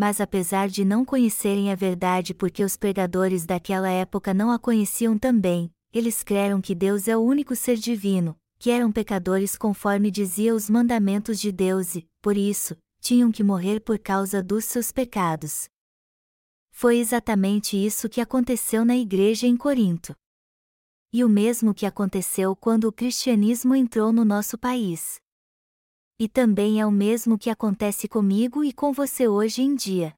mas 0.00 0.18
apesar 0.18 0.70
de 0.70 0.82
não 0.82 1.04
conhecerem 1.04 1.70
a 1.70 1.74
verdade 1.74 2.32
porque 2.32 2.64
os 2.64 2.74
pregadores 2.74 3.44
daquela 3.44 3.90
época 3.90 4.32
não 4.32 4.50
a 4.50 4.58
conheciam 4.58 5.18
também, 5.18 5.70
eles 5.92 6.22
creram 6.22 6.58
que 6.58 6.74
Deus 6.74 7.06
é 7.06 7.14
o 7.14 7.20
único 7.20 7.54
ser 7.54 7.76
divino, 7.76 8.34
que 8.58 8.70
eram 8.70 8.90
pecadores 8.90 9.58
conforme 9.58 10.10
dizia 10.10 10.54
os 10.54 10.70
mandamentos 10.70 11.38
de 11.38 11.52
Deus 11.52 11.96
e, 11.96 12.08
por 12.22 12.34
isso, 12.34 12.74
tinham 12.98 13.30
que 13.30 13.44
morrer 13.44 13.80
por 13.80 13.98
causa 13.98 14.42
dos 14.42 14.64
seus 14.64 14.90
pecados. 14.90 15.68
Foi 16.70 16.96
exatamente 16.96 17.76
isso 17.76 18.08
que 18.08 18.22
aconteceu 18.22 18.86
na 18.86 18.96
igreja 18.96 19.46
em 19.46 19.54
Corinto. 19.54 20.14
E 21.12 21.22
o 21.22 21.28
mesmo 21.28 21.74
que 21.74 21.84
aconteceu 21.84 22.56
quando 22.56 22.84
o 22.84 22.92
cristianismo 22.92 23.74
entrou 23.74 24.14
no 24.14 24.24
nosso 24.24 24.56
país 24.56 25.20
e 26.20 26.28
também 26.28 26.78
é 26.78 26.84
o 26.84 26.92
mesmo 26.92 27.38
que 27.38 27.48
acontece 27.48 28.06
comigo 28.06 28.62
e 28.62 28.74
com 28.74 28.92
você 28.92 29.26
hoje 29.26 29.62
em 29.62 29.74
dia. 29.74 30.14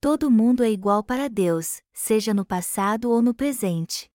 Todo 0.00 0.30
mundo 0.30 0.62
é 0.62 0.70
igual 0.70 1.02
para 1.02 1.28
Deus, 1.28 1.82
seja 1.92 2.32
no 2.32 2.44
passado 2.44 3.10
ou 3.10 3.20
no 3.20 3.34
presente. 3.34 4.08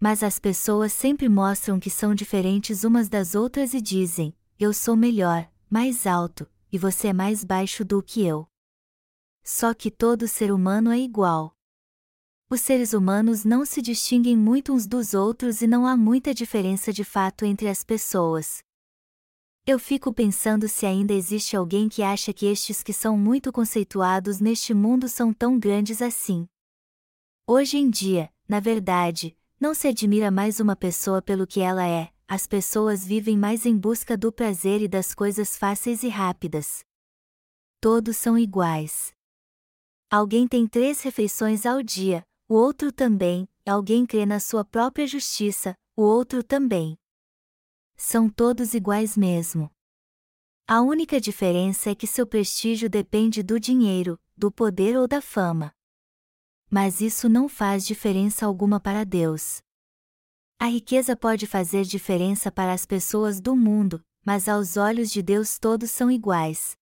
Mas 0.00 0.24
as 0.24 0.40
pessoas 0.40 0.92
sempre 0.92 1.28
mostram 1.28 1.78
que 1.78 1.88
são 1.88 2.16
diferentes 2.16 2.82
umas 2.82 3.08
das 3.08 3.36
outras 3.36 3.74
e 3.74 3.80
dizem: 3.80 4.36
eu 4.58 4.72
sou 4.72 4.96
melhor, 4.96 5.48
mais 5.70 6.04
alto, 6.04 6.50
e 6.72 6.76
você 6.76 7.08
é 7.08 7.12
mais 7.12 7.44
baixo 7.44 7.84
do 7.84 8.02
que 8.02 8.26
eu. 8.26 8.48
Só 9.44 9.72
que 9.72 9.88
todo 9.88 10.26
ser 10.26 10.50
humano 10.50 10.90
é 10.90 10.98
igual. 10.98 11.56
Os 12.50 12.60
seres 12.60 12.92
humanos 12.92 13.44
não 13.44 13.64
se 13.64 13.80
distinguem 13.80 14.36
muito 14.36 14.72
uns 14.72 14.84
dos 14.84 15.14
outros 15.14 15.62
e 15.62 15.68
não 15.68 15.86
há 15.86 15.96
muita 15.96 16.34
diferença 16.34 16.92
de 16.92 17.04
fato 17.04 17.44
entre 17.44 17.68
as 17.68 17.84
pessoas, 17.84 18.64
eu 19.64 19.78
fico 19.78 20.12
pensando 20.12 20.68
se 20.68 20.84
ainda 20.84 21.12
existe 21.12 21.56
alguém 21.56 21.88
que 21.88 22.02
acha 22.02 22.32
que 22.32 22.46
estes 22.46 22.82
que 22.82 22.92
são 22.92 23.16
muito 23.16 23.52
conceituados 23.52 24.40
neste 24.40 24.74
mundo 24.74 25.08
são 25.08 25.32
tão 25.32 25.56
grandes 25.56 26.02
assim. 26.02 26.48
Hoje 27.46 27.76
em 27.78 27.88
dia, 27.88 28.32
na 28.48 28.58
verdade, 28.58 29.36
não 29.60 29.72
se 29.72 29.86
admira 29.86 30.32
mais 30.32 30.58
uma 30.58 30.74
pessoa 30.74 31.22
pelo 31.22 31.46
que 31.46 31.60
ela 31.60 31.86
é, 31.86 32.10
as 32.26 32.44
pessoas 32.44 33.06
vivem 33.06 33.36
mais 33.38 33.64
em 33.64 33.76
busca 33.76 34.16
do 34.16 34.32
prazer 34.32 34.82
e 34.82 34.88
das 34.88 35.14
coisas 35.14 35.56
fáceis 35.56 36.02
e 36.02 36.08
rápidas. 36.08 36.84
Todos 37.80 38.16
são 38.16 38.36
iguais. 38.36 39.14
Alguém 40.10 40.48
tem 40.48 40.66
três 40.66 41.02
refeições 41.02 41.64
ao 41.64 41.82
dia, 41.82 42.24
o 42.48 42.54
outro 42.54 42.90
também, 42.90 43.48
alguém 43.64 44.04
crê 44.06 44.26
na 44.26 44.40
sua 44.40 44.64
própria 44.64 45.06
justiça, 45.06 45.76
o 45.96 46.02
outro 46.02 46.42
também 46.42 46.98
são 48.02 48.28
todos 48.28 48.74
iguais 48.74 49.16
mesmo. 49.16 49.70
A 50.66 50.82
única 50.82 51.20
diferença 51.20 51.90
é 51.90 51.94
que 51.94 52.06
seu 52.06 52.26
prestígio 52.26 52.90
depende 52.90 53.44
do 53.44 53.60
dinheiro, 53.60 54.18
do 54.36 54.50
poder 54.50 54.96
ou 54.96 55.06
da 55.06 55.22
fama. 55.22 55.72
Mas 56.68 57.00
isso 57.00 57.28
não 57.28 57.48
faz 57.48 57.86
diferença 57.86 58.44
alguma 58.44 58.80
para 58.80 59.04
Deus. 59.04 59.62
A 60.58 60.66
riqueza 60.66 61.16
pode 61.16 61.46
fazer 61.46 61.84
diferença 61.84 62.50
para 62.50 62.72
as 62.72 62.84
pessoas 62.84 63.40
do 63.40 63.54
mundo, 63.54 64.04
mas 64.24 64.48
aos 64.48 64.76
olhos 64.76 65.08
de 65.08 65.22
Deus 65.22 65.56
todos 65.56 65.90
são 65.92 66.10
iguais. 66.10 66.76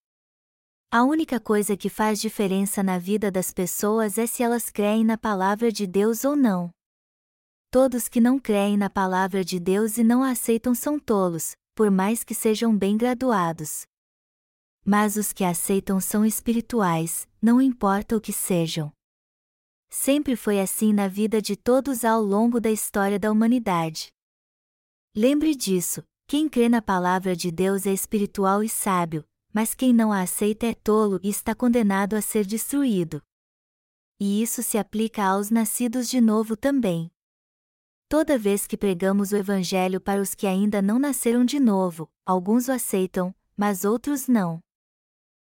A 0.91 1.05
única 1.05 1.39
coisa 1.39 1.77
que 1.77 1.91
faz 1.91 2.19
diferença 2.19 2.83
na 2.83 2.99
vida 2.99 3.31
das 3.31 3.53
pessoas 3.53 4.17
é 4.17 4.27
se 4.27 4.43
elas 4.43 4.71
creem 4.71 5.05
na 5.05 5.19
palavra 5.19 5.71
de 5.71 5.87
Deus 5.87 6.25
ou 6.25 6.35
não. 6.35 6.73
Todos 7.73 8.09
que 8.09 8.21
não 8.21 8.37
creem 8.37 8.77
na 8.77 8.91
palavra 8.91 9.45
de 9.45 9.61
Deus 9.61 9.97
e 9.97 10.03
não 10.03 10.25
a 10.25 10.33
aceitam 10.33 10.75
são 10.75 10.99
tolos, 10.99 11.55
por 11.73 11.89
mais 11.89 12.25
que 12.25 12.35
sejam 12.35 12.77
bem 12.77 12.97
graduados. 12.97 13.83
Mas 14.85 15.15
os 15.15 15.33
que 15.33 15.45
aceitam 15.45 16.01
são 16.01 16.27
espirituais, 16.27 17.29
não 17.41 17.63
importa 17.63 18.17
o 18.17 18.21
que 18.21 18.33
sejam. 18.33 18.93
Sempre 19.89 20.35
foi 20.35 20.61
assim 20.61 20.93
na 20.93 21.07
vida 21.07 21.41
de 21.41 21.55
todos 21.55 22.05
ao 22.05 22.21
longo 22.21 22.61
da 22.61 22.73
história 22.73 23.21
da 23.21 23.31
humanidade. 23.31 24.09
Lembre 25.15 25.55
disso: 25.55 26.03
quem 26.27 26.49
crê 26.49 26.69
na 26.69 26.83
palavra 26.83 27.37
de 27.37 27.53
Deus 27.53 27.87
é 27.87 27.93
espiritual 27.93 28.65
e 28.65 28.69
sábio, 28.69 29.25
mas 29.53 29.77
quem 29.77 29.93
não 29.93 30.13
a 30.13 30.23
aceita 30.23 30.67
é 30.67 30.75
tolo 30.75 31.21
e 31.23 31.29
está 31.29 31.55
condenado 31.55 32.15
a 32.15 32.21
ser 32.21 32.45
destruído. 32.45 33.23
E 34.19 34.43
isso 34.43 34.61
se 34.61 34.77
aplica 34.77 35.23
aos 35.23 35.51
nascidos 35.51 36.09
de 36.09 36.21
novo 36.21 36.57
também. 36.57 37.09
Toda 38.11 38.37
vez 38.37 38.67
que 38.67 38.77
pregamos 38.77 39.31
o 39.31 39.37
Evangelho 39.37 40.01
para 40.01 40.21
os 40.21 40.35
que 40.35 40.45
ainda 40.45 40.83
não 40.83 40.99
nasceram 40.99 41.45
de 41.45 41.61
novo, 41.61 42.11
alguns 42.27 42.67
o 42.67 42.73
aceitam, 42.73 43.33
mas 43.57 43.85
outros 43.85 44.27
não. 44.27 44.59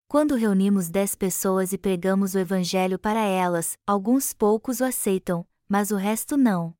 Quando 0.08 0.34
reunimos 0.34 0.90
dez 0.90 1.14
pessoas 1.14 1.72
e 1.72 1.78
pregamos 1.78 2.34
o 2.34 2.38
Evangelho 2.40 2.98
para 2.98 3.20
elas, 3.20 3.78
alguns 3.86 4.32
poucos 4.32 4.80
o 4.80 4.84
aceitam, 4.84 5.46
mas 5.68 5.92
o 5.92 5.96
resto 5.96 6.36
não. 6.36 6.74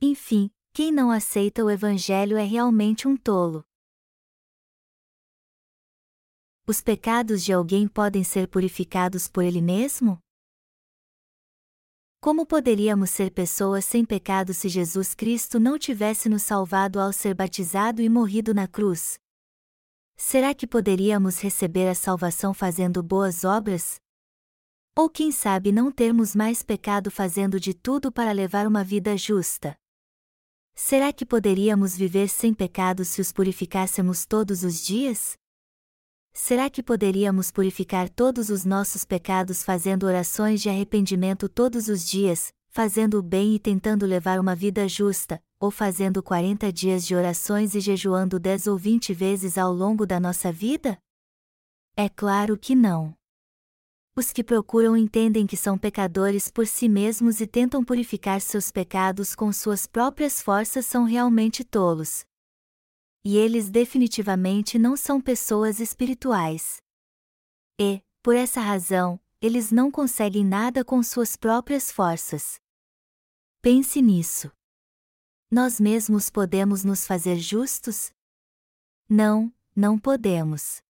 Enfim, 0.00 0.52
quem 0.72 0.92
não 0.92 1.10
aceita 1.10 1.64
o 1.64 1.70
Evangelho 1.70 2.36
é 2.36 2.44
realmente 2.44 3.08
um 3.08 3.16
tolo. 3.16 3.64
Os 6.64 6.80
pecados 6.80 7.42
de 7.42 7.52
alguém 7.52 7.88
podem 7.88 8.22
ser 8.22 8.46
purificados 8.46 9.26
por 9.26 9.42
ele 9.42 9.60
mesmo? 9.60 10.22
Como 12.26 12.44
poderíamos 12.44 13.10
ser 13.10 13.30
pessoas 13.30 13.84
sem 13.84 14.04
pecado 14.04 14.52
se 14.52 14.68
Jesus 14.68 15.14
Cristo 15.14 15.60
não 15.60 15.78
tivesse 15.78 16.28
nos 16.28 16.42
salvado 16.42 16.98
ao 16.98 17.12
ser 17.12 17.34
batizado 17.34 18.02
e 18.02 18.08
morrido 18.08 18.52
na 18.52 18.66
cruz? 18.66 19.16
Será 20.16 20.52
que 20.52 20.66
poderíamos 20.66 21.38
receber 21.38 21.86
a 21.86 21.94
salvação 21.94 22.52
fazendo 22.52 23.00
boas 23.00 23.44
obras? 23.44 24.00
Ou 24.96 25.08
quem 25.08 25.30
sabe 25.30 25.70
não 25.70 25.92
termos 25.92 26.34
mais 26.34 26.64
pecado 26.64 27.12
fazendo 27.12 27.60
de 27.60 27.72
tudo 27.72 28.10
para 28.10 28.32
levar 28.32 28.66
uma 28.66 28.82
vida 28.82 29.16
justa? 29.16 29.76
Será 30.74 31.12
que 31.12 31.24
poderíamos 31.24 31.96
viver 31.96 32.28
sem 32.28 32.52
pecado 32.52 33.04
se 33.04 33.20
os 33.20 33.30
purificássemos 33.30 34.26
todos 34.26 34.64
os 34.64 34.84
dias? 34.84 35.38
Será 36.38 36.68
que 36.68 36.82
poderíamos 36.82 37.50
purificar 37.50 38.10
todos 38.10 38.50
os 38.50 38.62
nossos 38.62 39.06
pecados 39.06 39.62
fazendo 39.62 40.04
orações 40.04 40.60
de 40.60 40.68
arrependimento 40.68 41.48
todos 41.48 41.88
os 41.88 42.06
dias, 42.06 42.52
fazendo 42.68 43.18
o 43.18 43.22
bem 43.22 43.54
e 43.54 43.58
tentando 43.58 44.04
levar 44.04 44.38
uma 44.38 44.54
vida 44.54 44.86
justa, 44.86 45.42
ou 45.58 45.70
fazendo 45.70 46.22
40 46.22 46.70
dias 46.70 47.06
de 47.06 47.16
orações 47.16 47.74
e 47.74 47.80
jejuando 47.80 48.38
10 48.38 48.66
ou 48.66 48.76
20 48.76 49.14
vezes 49.14 49.56
ao 49.56 49.72
longo 49.72 50.04
da 50.04 50.20
nossa 50.20 50.52
vida? 50.52 50.98
É 51.96 52.06
claro 52.06 52.58
que 52.58 52.74
não. 52.74 53.14
Os 54.14 54.30
que 54.30 54.44
procuram 54.44 54.94
entendem 54.94 55.46
que 55.46 55.56
são 55.56 55.78
pecadores 55.78 56.50
por 56.50 56.66
si 56.66 56.86
mesmos 56.86 57.40
e 57.40 57.46
tentam 57.46 57.82
purificar 57.82 58.42
seus 58.42 58.70
pecados 58.70 59.34
com 59.34 59.50
suas 59.54 59.86
próprias 59.86 60.42
forças 60.42 60.84
são 60.84 61.04
realmente 61.04 61.64
tolos 61.64 62.26
e 63.28 63.36
eles 63.36 63.68
definitivamente 63.68 64.78
não 64.78 64.96
são 64.96 65.20
pessoas 65.20 65.80
espirituais. 65.80 66.80
E, 67.76 68.00
por 68.22 68.36
essa 68.36 68.60
razão, 68.60 69.18
eles 69.40 69.72
não 69.72 69.90
conseguem 69.90 70.44
nada 70.44 70.84
com 70.84 71.02
suas 71.02 71.34
próprias 71.34 71.90
forças. 71.90 72.60
Pense 73.60 74.00
nisso. 74.00 74.52
Nós 75.50 75.80
mesmos 75.80 76.30
podemos 76.30 76.84
nos 76.84 77.04
fazer 77.04 77.34
justos? 77.34 78.12
Não, 79.08 79.52
não 79.74 79.98
podemos. 79.98 80.80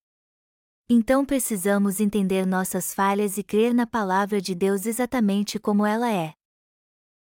Então 0.90 1.24
precisamos 1.24 2.00
entender 2.00 2.46
nossas 2.46 2.92
falhas 2.92 3.38
e 3.38 3.42
crer 3.42 3.72
na 3.72 3.86
palavra 3.86 4.42
de 4.42 4.54
Deus 4.54 4.84
exatamente 4.84 5.58
como 5.58 5.86
ela 5.86 6.12
é. 6.12 6.34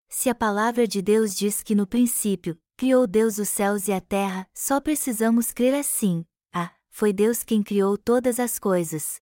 Se 0.08 0.28
a 0.28 0.34
palavra 0.34 0.88
de 0.88 1.00
Deus 1.00 1.36
diz 1.36 1.62
que 1.62 1.76
no 1.76 1.86
princípio, 1.86 2.60
Criou 2.76 3.06
Deus 3.06 3.38
os 3.38 3.48
céus 3.48 3.86
e 3.86 3.92
a 3.92 4.00
terra, 4.00 4.48
só 4.52 4.80
precisamos 4.80 5.52
crer 5.52 5.74
assim. 5.74 6.26
Ah, 6.52 6.74
foi 6.90 7.12
Deus 7.12 7.44
quem 7.44 7.62
criou 7.62 7.96
todas 7.96 8.40
as 8.40 8.58
coisas. 8.58 9.20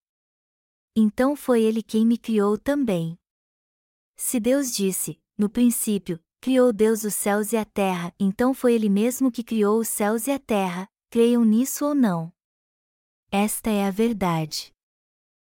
Então 0.96 1.36
foi 1.36 1.62
Ele 1.62 1.82
quem 1.82 2.06
me 2.06 2.16
criou 2.16 2.56
também. 2.56 3.18
Se 4.16 4.40
Deus 4.40 4.74
disse, 4.74 5.20
no 5.36 5.50
princípio, 5.50 6.18
criou 6.40 6.72
Deus 6.72 7.04
os 7.04 7.14
céus 7.14 7.52
e 7.52 7.58
a 7.58 7.64
terra, 7.64 8.14
então 8.18 8.54
foi 8.54 8.72
Ele 8.72 8.88
mesmo 8.88 9.30
que 9.30 9.44
criou 9.44 9.78
os 9.78 9.88
céus 9.88 10.26
e 10.26 10.30
a 10.30 10.38
terra, 10.38 10.88
creiam 11.10 11.44
nisso 11.44 11.84
ou 11.84 11.94
não. 11.94 12.32
Esta 13.30 13.68
é 13.68 13.86
a 13.86 13.90
verdade. 13.90 14.72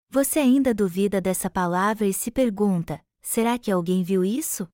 Você 0.10 0.39
ainda 0.39 0.73
duvida 0.73 1.21
dessa 1.21 1.49
palavra 1.49 2.08
e 2.08 2.13
se 2.13 2.32
pergunta: 2.32 3.03
será 3.21 3.60
que 3.60 3.71
alguém 3.71 4.03
viu 4.03 4.23
isso? 4.23 4.67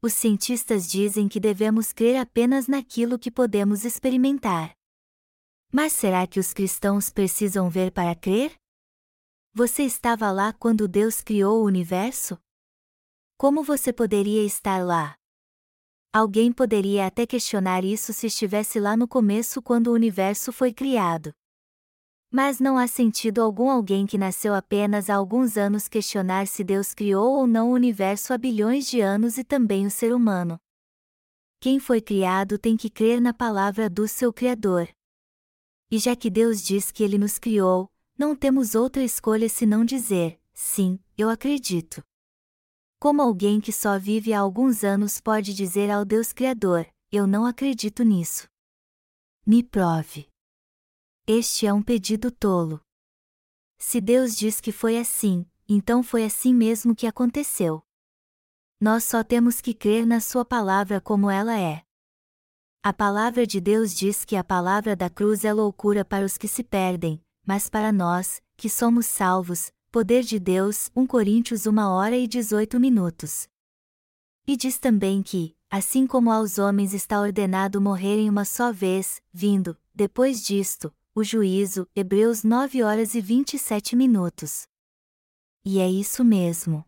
Os 0.00 0.12
cientistas 0.12 0.88
dizem 0.88 1.28
que 1.28 1.40
devemos 1.40 1.92
crer 1.92 2.20
apenas 2.20 2.68
naquilo 2.68 3.18
que 3.18 3.32
podemos 3.32 3.84
experimentar. 3.84 4.72
Mas 5.72 5.92
será 5.92 6.24
que 6.24 6.38
os 6.38 6.52
cristãos 6.52 7.10
precisam 7.10 7.68
ver 7.68 7.90
para 7.90 8.14
crer? 8.14 8.54
Você 9.52 9.82
estava 9.82 10.30
lá 10.30 10.52
quando 10.52 10.86
Deus 10.86 11.20
criou 11.20 11.62
o 11.62 11.66
universo? 11.66 12.38
Como 13.36 13.64
você 13.64 13.92
poderia 13.92 14.44
estar 14.44 14.84
lá? 14.84 15.16
Alguém 16.12 16.52
poderia 16.52 17.06
até 17.06 17.26
questionar 17.26 17.84
isso 17.84 18.12
se 18.12 18.28
estivesse 18.28 18.78
lá 18.78 18.96
no 18.96 19.08
começo 19.08 19.60
quando 19.60 19.88
o 19.88 19.94
universo 19.94 20.52
foi 20.52 20.72
criado. 20.72 21.34
Mas 22.30 22.60
não 22.60 22.76
há 22.76 22.86
sentido 22.86 23.40
algum 23.40 23.70
alguém 23.70 24.06
que 24.06 24.18
nasceu 24.18 24.54
apenas 24.54 25.08
há 25.08 25.14
alguns 25.14 25.56
anos 25.56 25.88
questionar 25.88 26.46
se 26.46 26.62
Deus 26.62 26.92
criou 26.92 27.38
ou 27.38 27.46
não 27.46 27.70
o 27.70 27.74
universo 27.74 28.34
há 28.34 28.38
bilhões 28.38 28.86
de 28.86 29.00
anos 29.00 29.38
e 29.38 29.44
também 29.44 29.86
o 29.86 29.90
ser 29.90 30.14
humano. 30.14 30.60
Quem 31.58 31.80
foi 31.80 32.00
criado 32.00 32.58
tem 32.58 32.76
que 32.76 32.90
crer 32.90 33.20
na 33.20 33.32
palavra 33.32 33.88
do 33.88 34.06
seu 34.06 34.32
Criador. 34.32 34.88
E 35.90 35.98
já 35.98 36.14
que 36.14 36.28
Deus 36.28 36.62
diz 36.62 36.92
que 36.92 37.02
Ele 37.02 37.16
nos 37.16 37.38
criou, 37.38 37.90
não 38.16 38.36
temos 38.36 38.74
outra 38.74 39.02
escolha 39.02 39.48
senão 39.48 39.84
dizer: 39.84 40.38
sim, 40.52 41.00
eu 41.16 41.30
acredito. 41.30 42.02
Como 43.00 43.22
alguém 43.22 43.58
que 43.60 43.72
só 43.72 43.98
vive 43.98 44.34
há 44.34 44.40
alguns 44.40 44.84
anos 44.84 45.20
pode 45.20 45.54
dizer 45.54 45.90
ao 45.90 46.04
Deus 46.04 46.32
Criador: 46.32 46.86
eu 47.10 47.26
não 47.26 47.46
acredito 47.46 48.02
nisso? 48.02 48.46
Me 49.46 49.62
prove. 49.62 50.27
Este 51.30 51.66
é 51.66 51.74
um 51.74 51.82
pedido 51.82 52.30
tolo. 52.30 52.80
Se 53.76 54.00
Deus 54.00 54.34
diz 54.34 54.62
que 54.62 54.72
foi 54.72 54.96
assim, 54.96 55.44
então 55.68 56.02
foi 56.02 56.24
assim 56.24 56.54
mesmo 56.54 56.96
que 56.96 57.06
aconteceu. 57.06 57.82
Nós 58.80 59.04
só 59.04 59.22
temos 59.22 59.60
que 59.60 59.74
crer 59.74 60.06
na 60.06 60.20
Sua 60.20 60.42
palavra 60.42 61.02
como 61.02 61.28
ela 61.28 61.60
é. 61.60 61.84
A 62.82 62.94
palavra 62.94 63.46
de 63.46 63.60
Deus 63.60 63.94
diz 63.94 64.24
que 64.24 64.36
a 64.36 64.42
palavra 64.42 64.96
da 64.96 65.10
cruz 65.10 65.44
é 65.44 65.52
loucura 65.52 66.02
para 66.02 66.24
os 66.24 66.38
que 66.38 66.48
se 66.48 66.64
perdem, 66.64 67.22
mas 67.44 67.68
para 67.68 67.92
nós, 67.92 68.40
que 68.56 68.70
somos 68.70 69.04
salvos, 69.04 69.70
poder 69.90 70.22
de 70.22 70.38
Deus, 70.38 70.90
1 70.96 71.06
Coríntios 71.06 71.66
1 71.66 71.78
hora 71.78 72.16
e 72.16 72.26
18 72.26 72.80
minutos. 72.80 73.46
E 74.46 74.56
diz 74.56 74.78
também 74.78 75.22
que, 75.22 75.54
assim 75.68 76.06
como 76.06 76.32
aos 76.32 76.56
homens 76.56 76.94
está 76.94 77.20
ordenado 77.20 77.82
morrerem 77.82 78.30
uma 78.30 78.46
só 78.46 78.72
vez, 78.72 79.20
vindo, 79.30 79.76
depois 79.94 80.42
disto, 80.42 80.90
o 81.18 81.24
juízo, 81.24 81.84
Hebreus 81.96 82.44
9 82.44 82.84
horas 82.84 83.16
e 83.16 83.20
27 83.20 83.96
minutos. 83.96 84.68
E 85.64 85.80
é 85.80 85.90
isso 85.90 86.24
mesmo. 86.24 86.84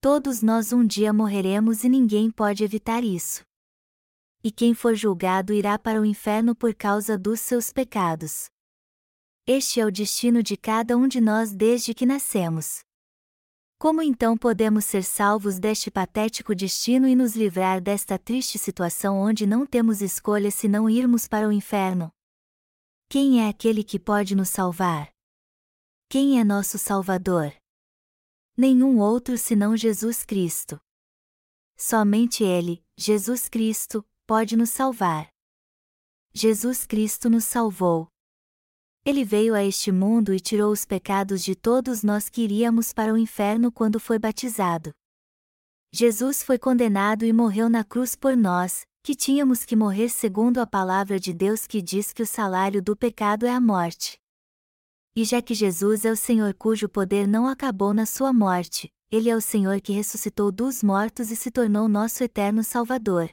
Todos 0.00 0.40
nós 0.40 0.72
um 0.72 0.86
dia 0.86 1.12
morreremos 1.12 1.84
e 1.84 1.88
ninguém 1.90 2.30
pode 2.30 2.64
evitar 2.64 3.04
isso. 3.04 3.44
E 4.42 4.50
quem 4.50 4.72
for 4.72 4.94
julgado 4.94 5.52
irá 5.52 5.78
para 5.78 6.00
o 6.00 6.06
inferno 6.06 6.54
por 6.56 6.74
causa 6.74 7.18
dos 7.18 7.40
seus 7.40 7.70
pecados. 7.70 8.46
Este 9.46 9.80
é 9.80 9.84
o 9.84 9.92
destino 9.92 10.42
de 10.42 10.56
cada 10.56 10.96
um 10.96 11.06
de 11.06 11.20
nós 11.20 11.52
desde 11.52 11.92
que 11.92 12.06
nascemos. 12.06 12.80
Como 13.78 14.00
então 14.00 14.38
podemos 14.38 14.86
ser 14.86 15.04
salvos 15.04 15.58
deste 15.58 15.90
patético 15.90 16.54
destino 16.54 17.06
e 17.06 17.14
nos 17.14 17.36
livrar 17.36 17.82
desta 17.82 18.18
triste 18.18 18.58
situação 18.58 19.18
onde 19.18 19.46
não 19.46 19.66
temos 19.66 20.00
escolha 20.00 20.50
senão 20.50 20.88
irmos 20.88 21.28
para 21.28 21.46
o 21.46 21.52
inferno? 21.52 22.15
Quem 23.08 23.40
é 23.40 23.48
aquele 23.48 23.84
que 23.84 24.00
pode 24.00 24.34
nos 24.34 24.48
salvar? 24.48 25.12
Quem 26.08 26.40
é 26.40 26.44
nosso 26.44 26.76
Salvador? 26.76 27.54
Nenhum 28.56 28.98
outro 28.98 29.38
senão 29.38 29.76
Jesus 29.76 30.24
Cristo. 30.24 30.80
Somente 31.76 32.42
Ele, 32.42 32.84
Jesus 32.96 33.48
Cristo, 33.48 34.04
pode 34.26 34.56
nos 34.56 34.70
salvar. 34.70 35.28
Jesus 36.34 36.84
Cristo 36.84 37.30
nos 37.30 37.44
salvou. 37.44 38.08
Ele 39.04 39.24
veio 39.24 39.54
a 39.54 39.62
este 39.62 39.92
mundo 39.92 40.34
e 40.34 40.40
tirou 40.40 40.72
os 40.72 40.84
pecados 40.84 41.44
de 41.44 41.54
todos 41.54 42.02
nós 42.02 42.28
que 42.28 42.42
iríamos 42.42 42.92
para 42.92 43.14
o 43.14 43.16
inferno 43.16 43.70
quando 43.70 44.00
foi 44.00 44.18
batizado. 44.18 44.92
Jesus 45.92 46.42
foi 46.42 46.58
condenado 46.58 47.24
e 47.24 47.32
morreu 47.32 47.68
na 47.68 47.84
cruz 47.84 48.16
por 48.16 48.36
nós, 48.36 48.84
que 49.06 49.14
tínhamos 49.14 49.64
que 49.64 49.76
morrer 49.76 50.08
segundo 50.08 50.58
a 50.58 50.66
palavra 50.66 51.20
de 51.20 51.32
Deus 51.32 51.64
que 51.64 51.80
diz 51.80 52.12
que 52.12 52.24
o 52.24 52.26
salário 52.26 52.82
do 52.82 52.96
pecado 52.96 53.46
é 53.46 53.50
a 53.50 53.60
morte. 53.60 54.18
E 55.14 55.24
já 55.24 55.40
que 55.40 55.54
Jesus 55.54 56.04
é 56.04 56.10
o 56.10 56.16
Senhor 56.16 56.52
cujo 56.54 56.88
poder 56.88 57.28
não 57.28 57.46
acabou 57.46 57.94
na 57.94 58.04
sua 58.04 58.32
morte, 58.32 58.92
ele 59.08 59.30
é 59.30 59.36
o 59.36 59.40
Senhor 59.40 59.80
que 59.80 59.92
ressuscitou 59.92 60.50
dos 60.50 60.82
mortos 60.82 61.30
e 61.30 61.36
se 61.36 61.52
tornou 61.52 61.88
nosso 61.88 62.24
eterno 62.24 62.64
Salvador. 62.64 63.30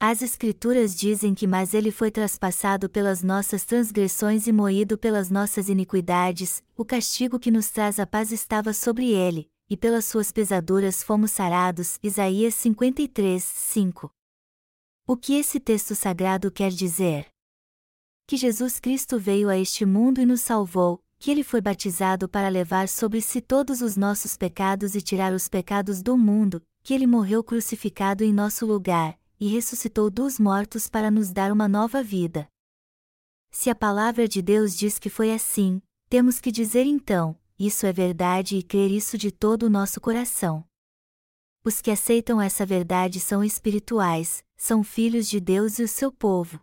As 0.00 0.22
Escrituras 0.22 0.96
dizem 0.96 1.36
que 1.36 1.46
mas 1.46 1.72
ele 1.72 1.92
foi 1.92 2.10
traspassado 2.10 2.90
pelas 2.90 3.22
nossas 3.22 3.64
transgressões 3.64 4.48
e 4.48 4.52
moído 4.52 4.98
pelas 4.98 5.30
nossas 5.30 5.68
iniquidades, 5.68 6.64
o 6.76 6.84
castigo 6.84 7.38
que 7.38 7.52
nos 7.52 7.70
traz 7.70 8.00
a 8.00 8.06
paz 8.08 8.32
estava 8.32 8.72
sobre 8.72 9.12
ele, 9.12 9.48
e 9.70 9.76
pelas 9.76 10.04
suas 10.04 10.32
pesaduras 10.32 11.00
fomos 11.00 11.30
sarados. 11.30 11.96
Isaías 12.02 12.56
53, 12.56 13.40
5. 13.40 14.13
O 15.06 15.18
que 15.18 15.34
esse 15.34 15.60
texto 15.60 15.94
sagrado 15.94 16.50
quer 16.50 16.70
dizer? 16.70 17.28
Que 18.26 18.38
Jesus 18.38 18.80
Cristo 18.80 19.18
veio 19.18 19.50
a 19.50 19.58
este 19.58 19.84
mundo 19.84 20.18
e 20.18 20.24
nos 20.24 20.40
salvou, 20.40 21.04
que 21.18 21.30
ele 21.30 21.44
foi 21.44 21.60
batizado 21.60 22.26
para 22.26 22.48
levar 22.48 22.88
sobre 22.88 23.20
si 23.20 23.42
todos 23.42 23.82
os 23.82 23.98
nossos 23.98 24.34
pecados 24.34 24.94
e 24.94 25.02
tirar 25.02 25.34
os 25.34 25.46
pecados 25.46 26.02
do 26.02 26.16
mundo, 26.16 26.62
que 26.82 26.94
ele 26.94 27.06
morreu 27.06 27.44
crucificado 27.44 28.24
em 28.24 28.32
nosso 28.32 28.64
lugar, 28.64 29.20
e 29.38 29.46
ressuscitou 29.46 30.08
dos 30.08 30.38
mortos 30.40 30.88
para 30.88 31.10
nos 31.10 31.30
dar 31.30 31.52
uma 31.52 31.68
nova 31.68 32.02
vida. 32.02 32.48
Se 33.50 33.68
a 33.68 33.74
palavra 33.74 34.26
de 34.26 34.40
Deus 34.40 34.74
diz 34.74 34.98
que 34.98 35.10
foi 35.10 35.34
assim, 35.34 35.82
temos 36.08 36.40
que 36.40 36.50
dizer 36.50 36.86
então: 36.86 37.38
isso 37.58 37.84
é 37.84 37.92
verdade 37.92 38.56
e 38.56 38.62
crer 38.62 38.90
isso 38.90 39.18
de 39.18 39.30
todo 39.30 39.64
o 39.64 39.70
nosso 39.70 40.00
coração. 40.00 40.64
Os 41.62 41.80
que 41.80 41.90
aceitam 41.90 42.40
essa 42.40 42.66
verdade 42.66 43.20
são 43.20 43.42
espirituais, 43.42 44.44
são 44.64 44.82
filhos 44.82 45.28
de 45.28 45.40
Deus 45.40 45.78
e 45.78 45.82
o 45.82 45.88
seu 45.88 46.10
povo. 46.10 46.58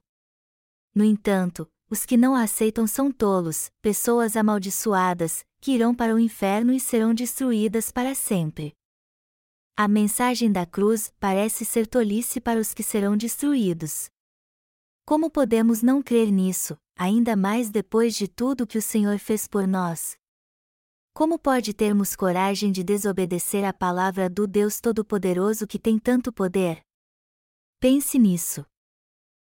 No 0.95 1.03
entanto, 1.03 1.69
os 1.87 2.03
que 2.03 2.17
não 2.17 2.35
a 2.35 2.41
aceitam 2.41 2.87
são 2.87 3.11
tolos, 3.11 3.69
pessoas 3.79 4.35
amaldiçoadas, 4.35 5.45
que 5.59 5.73
irão 5.73 5.93
para 5.93 6.15
o 6.15 6.19
inferno 6.19 6.73
e 6.73 6.79
serão 6.79 7.13
destruídas 7.13 7.91
para 7.91 8.15
sempre. 8.15 8.73
A 9.77 9.87
mensagem 9.87 10.51
da 10.51 10.65
cruz 10.65 11.13
parece 11.19 11.63
ser 11.63 11.85
tolice 11.85 12.41
para 12.41 12.59
os 12.59 12.73
que 12.73 12.81
serão 12.81 13.15
destruídos. 13.15 14.09
Como 15.05 15.29
podemos 15.29 15.83
não 15.83 16.01
crer 16.01 16.31
nisso, 16.31 16.75
ainda 16.97 17.35
mais 17.35 17.69
depois 17.69 18.15
de 18.15 18.27
tudo 18.27 18.65
que 18.65 18.79
o 18.79 18.81
Senhor 18.81 19.19
fez 19.19 19.47
por 19.47 19.67
nós? 19.67 20.17
Como 21.13 21.37
pode 21.37 21.71
termos 21.71 22.15
coragem 22.15 22.71
de 22.71 22.83
desobedecer 22.83 23.63
à 23.63 23.71
palavra 23.71 24.27
do 24.27 24.47
Deus 24.47 24.81
Todo-Poderoso 24.81 25.67
que 25.67 25.77
tem 25.77 25.99
tanto 25.99 26.33
poder? 26.33 26.81
Pense 27.81 28.19
nisso. 28.19 28.63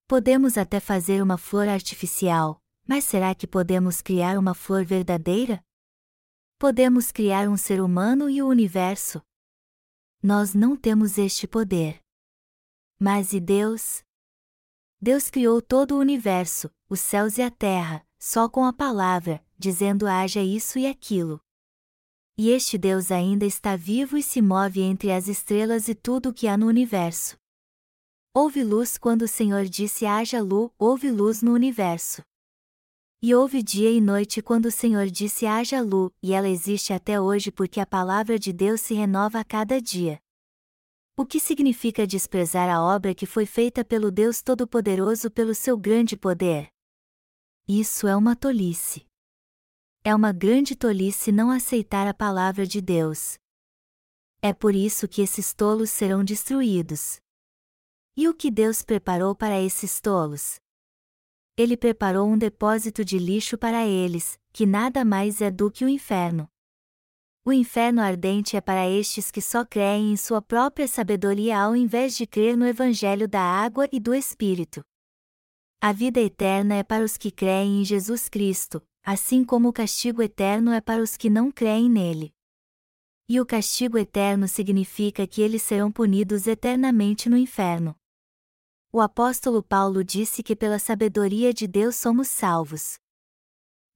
Podemos 0.07 0.57
até 0.57 0.79
fazer 0.79 1.21
uma 1.21 1.37
flor 1.37 1.67
artificial, 1.67 2.59
mas 2.87 3.03
será 3.03 3.35
que 3.35 3.45
podemos 3.45 4.01
criar 4.01 4.39
uma 4.39 4.55
flor 4.55 4.83
verdadeira? 4.83 5.63
Podemos 6.57 7.11
criar 7.11 7.47
um 7.47 7.55
ser 7.55 7.79
humano 7.79 8.27
e 8.27 8.41
o 8.41 8.47
universo. 8.47 9.21
Nós 10.23 10.55
não 10.55 10.75
temos 10.75 11.19
este 11.19 11.45
poder. 11.47 12.01
Mas 12.99 13.31
e 13.31 13.39
Deus? 13.39 14.03
Deus 14.99 15.29
criou 15.29 15.61
todo 15.61 15.91
o 15.91 15.99
universo, 15.99 16.71
os 16.89 17.01
céus 17.01 17.37
e 17.37 17.43
a 17.43 17.51
terra, 17.51 18.03
só 18.17 18.49
com 18.49 18.65
a 18.65 18.73
palavra, 18.73 19.45
dizendo 19.55 20.07
haja 20.07 20.41
isso 20.41 20.79
e 20.79 20.87
aquilo. 20.87 21.39
E 22.35 22.49
este 22.49 22.75
Deus 22.75 23.11
ainda 23.11 23.45
está 23.45 23.75
vivo 23.75 24.17
e 24.17 24.23
se 24.23 24.41
move 24.41 24.81
entre 24.81 25.11
as 25.11 25.27
estrelas 25.27 25.87
e 25.87 25.93
tudo 25.93 26.29
o 26.29 26.33
que 26.33 26.47
há 26.47 26.57
no 26.57 26.65
universo. 26.65 27.37
Houve 28.37 28.65
luz 28.65 28.97
quando 28.97 29.21
o 29.21 29.27
Senhor 29.29 29.63
disse 29.63 30.05
haja 30.05 30.41
luz, 30.41 30.69
houve 30.77 31.09
luz 31.09 31.41
no 31.41 31.53
universo. 31.53 32.21
E 33.21 33.33
houve 33.33 33.63
dia 33.63 33.89
e 33.89 34.01
noite 34.01 34.41
quando 34.41 34.65
o 34.65 34.71
Senhor 34.71 35.05
disse 35.05 35.45
haja 35.45 35.81
luz, 35.81 36.11
e 36.21 36.33
ela 36.33 36.49
existe 36.49 36.91
até 36.91 37.17
hoje 37.17 37.49
porque 37.49 37.79
a 37.79 37.85
palavra 37.85 38.37
de 38.37 38.51
Deus 38.51 38.81
se 38.81 38.93
renova 38.93 39.39
a 39.39 39.45
cada 39.45 39.81
dia. 39.81 40.19
O 41.15 41.25
que 41.25 41.39
significa 41.39 42.05
desprezar 42.05 42.67
a 42.69 42.83
obra 42.83 43.15
que 43.15 43.25
foi 43.25 43.45
feita 43.45 43.85
pelo 43.85 44.11
Deus 44.11 44.41
Todo-Poderoso 44.41 45.31
pelo 45.31 45.55
seu 45.55 45.77
grande 45.77 46.17
poder? 46.17 46.67
Isso 47.65 48.05
é 48.05 48.17
uma 48.17 48.35
tolice. 48.35 49.05
É 50.03 50.13
uma 50.13 50.33
grande 50.33 50.75
tolice 50.75 51.31
não 51.31 51.49
aceitar 51.49 52.05
a 52.05 52.13
palavra 52.13 52.67
de 52.67 52.81
Deus. 52.81 53.37
É 54.41 54.51
por 54.51 54.75
isso 54.75 55.07
que 55.07 55.21
esses 55.21 55.53
tolos 55.53 55.89
serão 55.89 56.21
destruídos. 56.21 57.23
E 58.17 58.29
o 58.29 58.33
que 58.33 58.49
Deus 58.49 58.81
preparou 58.81 59.35
para 59.35 59.61
esses 59.61 59.99
tolos? 59.99 60.57
Ele 61.57 61.75
preparou 61.75 62.25
um 62.29 62.37
depósito 62.37 63.03
de 63.03 63.19
lixo 63.19 63.57
para 63.57 63.85
eles, 63.85 64.39
que 64.53 64.65
nada 64.65 65.03
mais 65.03 65.41
é 65.41 65.51
do 65.51 65.69
que 65.69 65.83
o 65.83 65.89
inferno. 65.89 66.47
O 67.43 67.51
inferno 67.51 68.01
ardente 68.01 68.55
é 68.55 68.61
para 68.61 68.89
estes 68.89 69.29
que 69.29 69.41
só 69.41 69.65
creem 69.65 70.13
em 70.13 70.15
sua 70.15 70.41
própria 70.41 70.87
sabedoria 70.87 71.59
ao 71.59 71.75
invés 71.75 72.15
de 72.15 72.25
crer 72.25 72.55
no 72.55 72.65
Evangelho 72.65 73.27
da 73.27 73.41
água 73.41 73.85
e 73.91 73.99
do 73.99 74.15
Espírito. 74.15 74.81
A 75.81 75.91
vida 75.91 76.21
eterna 76.21 76.75
é 76.75 76.83
para 76.83 77.03
os 77.03 77.17
que 77.17 77.29
creem 77.29 77.81
em 77.81 77.83
Jesus 77.83 78.29
Cristo, 78.29 78.81
assim 79.03 79.43
como 79.43 79.67
o 79.67 79.73
castigo 79.73 80.21
eterno 80.21 80.71
é 80.71 80.79
para 80.79 81.03
os 81.03 81.17
que 81.17 81.29
não 81.29 81.51
creem 81.51 81.89
nele. 81.89 82.33
E 83.27 83.41
o 83.41 83.45
castigo 83.45 83.97
eterno 83.97 84.47
significa 84.47 85.27
que 85.27 85.41
eles 85.41 85.63
serão 85.63 85.91
punidos 85.91 86.47
eternamente 86.47 87.27
no 87.27 87.35
inferno 87.35 87.93
o 88.95 89.01
apóstolo 89.01 89.61
Paulo 89.61 90.05
disse 90.05 90.41
que 90.41 90.55
pela 90.55 90.79
sabedoria 90.79 91.53
de 91.53 91.67
Deus 91.67 91.97
somos 91.97 92.29
salvos. 92.29 92.97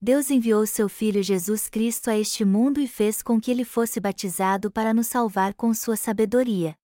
Deus 0.01 0.29
enviou 0.29 0.67
seu 0.67 0.89
Filho 0.89 1.23
Jesus 1.23 1.69
Cristo 1.69 2.09
a 2.09 2.17
este 2.17 2.43
mundo 2.43 2.81
e 2.81 2.87
fez 2.87 3.21
com 3.21 3.39
que 3.39 3.49
ele 3.49 3.63
fosse 3.63 3.97
batizado 4.01 4.69
para 4.69 4.93
nos 4.93 5.07
salvar 5.07 5.53
com 5.53 5.73
sua 5.73 5.95
sabedoria. 5.95 6.75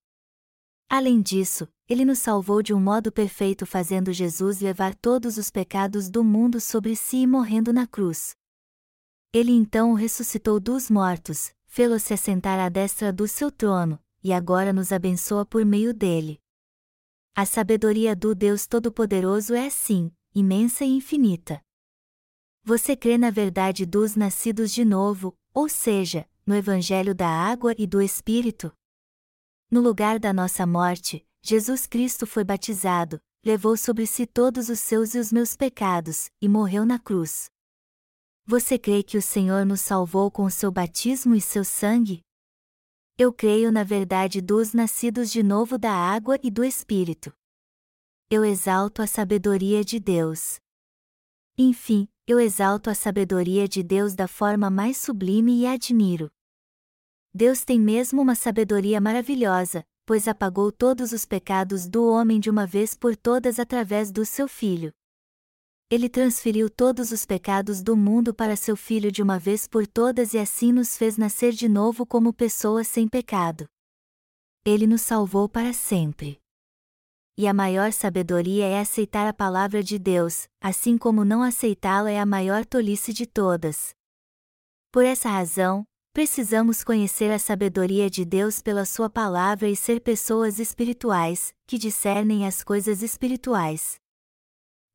Além 0.88 1.20
disso, 1.20 1.68
ele 1.86 2.06
nos 2.06 2.18
salvou 2.18 2.62
de 2.62 2.72
um 2.72 2.80
modo 2.80 3.12
perfeito 3.12 3.66
fazendo 3.66 4.10
Jesus 4.14 4.60
levar 4.60 4.94
todos 4.94 5.36
os 5.36 5.50
pecados 5.50 6.08
do 6.08 6.24
mundo 6.24 6.58
sobre 6.58 6.96
si 6.96 7.18
e 7.18 7.26
morrendo 7.26 7.70
na 7.70 7.86
cruz. 7.86 8.34
Ele 9.30 9.52
então 9.52 9.92
o 9.92 9.94
ressuscitou 9.94 10.58
dos 10.58 10.88
mortos, 10.88 11.52
fê-lo 11.66 12.00
se 12.00 12.14
assentar 12.14 12.58
à 12.58 12.70
destra 12.70 13.12
do 13.12 13.28
seu 13.28 13.50
trono, 13.50 14.00
e 14.24 14.32
agora 14.32 14.72
nos 14.72 14.90
abençoa 14.90 15.44
por 15.44 15.66
meio 15.66 15.92
dele. 15.92 16.40
A 17.38 17.44
sabedoria 17.44 18.16
do 18.16 18.34
Deus 18.34 18.66
Todo-Poderoso 18.66 19.52
é 19.52 19.66
assim, 19.66 20.10
imensa 20.34 20.86
e 20.86 20.88
infinita. 20.88 21.60
Você 22.64 22.96
crê 22.96 23.18
na 23.18 23.30
verdade 23.30 23.84
dos 23.84 24.16
nascidos 24.16 24.72
de 24.72 24.86
novo, 24.86 25.36
ou 25.52 25.68
seja, 25.68 26.26
no 26.46 26.54
Evangelho 26.54 27.14
da 27.14 27.28
água 27.28 27.74
e 27.76 27.86
do 27.86 28.00
Espírito? 28.00 28.72
No 29.70 29.82
lugar 29.82 30.18
da 30.18 30.32
nossa 30.32 30.66
morte, 30.66 31.28
Jesus 31.42 31.86
Cristo 31.86 32.26
foi 32.26 32.42
batizado, 32.42 33.20
levou 33.44 33.76
sobre 33.76 34.06
si 34.06 34.26
todos 34.26 34.70
os 34.70 34.80
seus 34.80 35.14
e 35.14 35.18
os 35.18 35.30
meus 35.30 35.54
pecados, 35.54 36.30
e 36.40 36.48
morreu 36.48 36.86
na 36.86 36.98
cruz. 36.98 37.50
Você 38.46 38.78
crê 38.78 39.02
que 39.02 39.18
o 39.18 39.22
Senhor 39.22 39.66
nos 39.66 39.82
salvou 39.82 40.30
com 40.30 40.48
seu 40.48 40.72
batismo 40.72 41.34
e 41.34 41.42
seu 41.42 41.66
sangue? 41.66 42.22
Eu 43.18 43.32
creio 43.32 43.72
na 43.72 43.82
verdade 43.82 44.42
dos 44.42 44.74
nascidos 44.74 45.32
de 45.32 45.42
novo 45.42 45.78
da 45.78 45.90
água 45.90 46.38
e 46.42 46.50
do 46.50 46.62
Espírito. 46.62 47.32
Eu 48.28 48.44
exalto 48.44 49.00
a 49.00 49.06
sabedoria 49.06 49.82
de 49.82 49.98
Deus. 49.98 50.60
Enfim, 51.56 52.06
eu 52.26 52.38
exalto 52.38 52.90
a 52.90 52.94
sabedoria 52.94 53.66
de 53.66 53.82
Deus 53.82 54.14
da 54.14 54.28
forma 54.28 54.68
mais 54.68 54.98
sublime 54.98 55.62
e 55.62 55.66
admiro. 55.66 56.30
Deus 57.32 57.64
tem 57.64 57.80
mesmo 57.80 58.20
uma 58.20 58.34
sabedoria 58.34 59.00
maravilhosa, 59.00 59.82
pois 60.04 60.28
apagou 60.28 60.70
todos 60.70 61.12
os 61.12 61.24
pecados 61.24 61.88
do 61.88 62.06
homem 62.06 62.38
de 62.38 62.50
uma 62.50 62.66
vez 62.66 62.94
por 62.94 63.16
todas 63.16 63.58
através 63.58 64.12
do 64.12 64.26
seu 64.26 64.46
Filho. 64.46 64.92
Ele 65.88 66.08
transferiu 66.08 66.68
todos 66.68 67.12
os 67.12 67.24
pecados 67.24 67.80
do 67.80 67.96
mundo 67.96 68.34
para 68.34 68.56
seu 68.56 68.76
Filho 68.76 69.12
de 69.12 69.22
uma 69.22 69.38
vez 69.38 69.68
por 69.68 69.86
todas 69.86 70.34
e 70.34 70.38
assim 70.38 70.72
nos 70.72 70.96
fez 70.96 71.16
nascer 71.16 71.52
de 71.52 71.68
novo 71.68 72.04
como 72.04 72.32
pessoas 72.32 72.88
sem 72.88 73.06
pecado. 73.06 73.68
Ele 74.64 74.84
nos 74.84 75.02
salvou 75.02 75.48
para 75.48 75.72
sempre. 75.72 76.40
E 77.38 77.46
a 77.46 77.54
maior 77.54 77.92
sabedoria 77.92 78.66
é 78.66 78.80
aceitar 78.80 79.28
a 79.28 79.32
palavra 79.32 79.80
de 79.80 79.96
Deus, 79.96 80.48
assim 80.60 80.98
como 80.98 81.24
não 81.24 81.40
aceitá-la 81.40 82.10
é 82.10 82.18
a 82.18 82.26
maior 82.26 82.66
tolice 82.66 83.12
de 83.12 83.24
todas. 83.24 83.94
Por 84.90 85.04
essa 85.04 85.28
razão, 85.28 85.84
precisamos 86.12 86.82
conhecer 86.82 87.30
a 87.30 87.38
sabedoria 87.38 88.10
de 88.10 88.24
Deus 88.24 88.60
pela 88.60 88.84
Sua 88.84 89.08
palavra 89.08 89.68
e 89.68 89.76
ser 89.76 90.00
pessoas 90.00 90.58
espirituais, 90.58 91.54
que 91.64 91.78
discernem 91.78 92.44
as 92.44 92.64
coisas 92.64 93.02
espirituais 93.02 94.00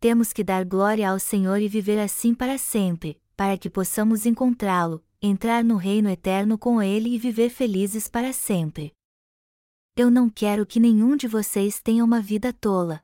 temos 0.01 0.33
que 0.33 0.43
dar 0.43 0.65
glória 0.65 1.07
ao 1.07 1.19
Senhor 1.19 1.61
e 1.61 1.67
viver 1.67 1.99
assim 1.99 2.33
para 2.33 2.57
sempre, 2.57 3.21
para 3.37 3.55
que 3.55 3.69
possamos 3.69 4.25
encontrá-lo, 4.25 5.05
entrar 5.21 5.63
no 5.63 5.75
reino 5.75 6.09
eterno 6.09 6.57
com 6.57 6.81
Ele 6.81 7.09
e 7.09 7.19
viver 7.19 7.51
felizes 7.51 8.07
para 8.07 8.33
sempre. 8.33 8.95
Eu 9.95 10.09
não 10.09 10.27
quero 10.27 10.65
que 10.65 10.79
nenhum 10.79 11.15
de 11.15 11.27
vocês 11.27 11.79
tenha 11.79 12.03
uma 12.03 12.19
vida 12.19 12.51
tola. 12.51 13.03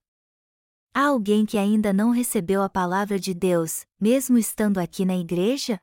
Há 0.92 1.06
alguém 1.06 1.46
que 1.46 1.60
ainda 1.60 1.94
não 1.94 2.10
recebeu 2.10 2.64
a 2.64 2.70
palavra 2.70 3.20
de 3.20 3.32
Deus, 3.32 3.86
mesmo 4.02 4.36
estando 4.36 4.80
aqui 4.80 5.06
na 5.06 5.16
igreja? 5.16 5.80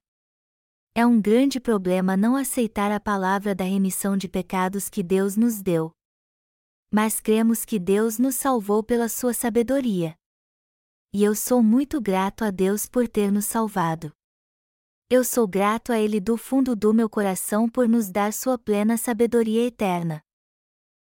É 0.96 1.06
um 1.06 1.20
grande 1.20 1.60
problema 1.60 2.16
não 2.16 2.34
aceitar 2.34 2.90
a 2.90 2.98
palavra 2.98 3.54
da 3.54 3.62
remissão 3.62 4.16
de 4.16 4.26
pecados 4.28 4.88
que 4.88 5.02
Deus 5.02 5.36
nos 5.36 5.62
deu. 5.62 5.92
Mas 6.90 7.20
cremos 7.20 7.64
que 7.64 7.78
Deus 7.78 8.18
nos 8.18 8.34
salvou 8.34 8.82
pela 8.82 9.08
sua 9.08 9.32
sabedoria 9.32 10.16
e 11.14 11.22
eu 11.22 11.32
sou 11.32 11.62
muito 11.62 12.00
grato 12.00 12.44
a 12.44 12.50
Deus 12.50 12.86
por 12.86 13.06
ter 13.06 13.30
nos 13.30 13.44
salvado. 13.44 14.10
Eu 15.08 15.22
sou 15.22 15.46
grato 15.46 15.92
a 15.92 15.98
Ele 16.00 16.18
do 16.18 16.36
fundo 16.36 16.74
do 16.74 16.92
meu 16.92 17.08
coração 17.08 17.70
por 17.70 17.88
nos 17.88 18.10
dar 18.10 18.32
sua 18.32 18.58
plena 18.58 18.96
sabedoria 18.96 19.64
eterna. 19.64 20.23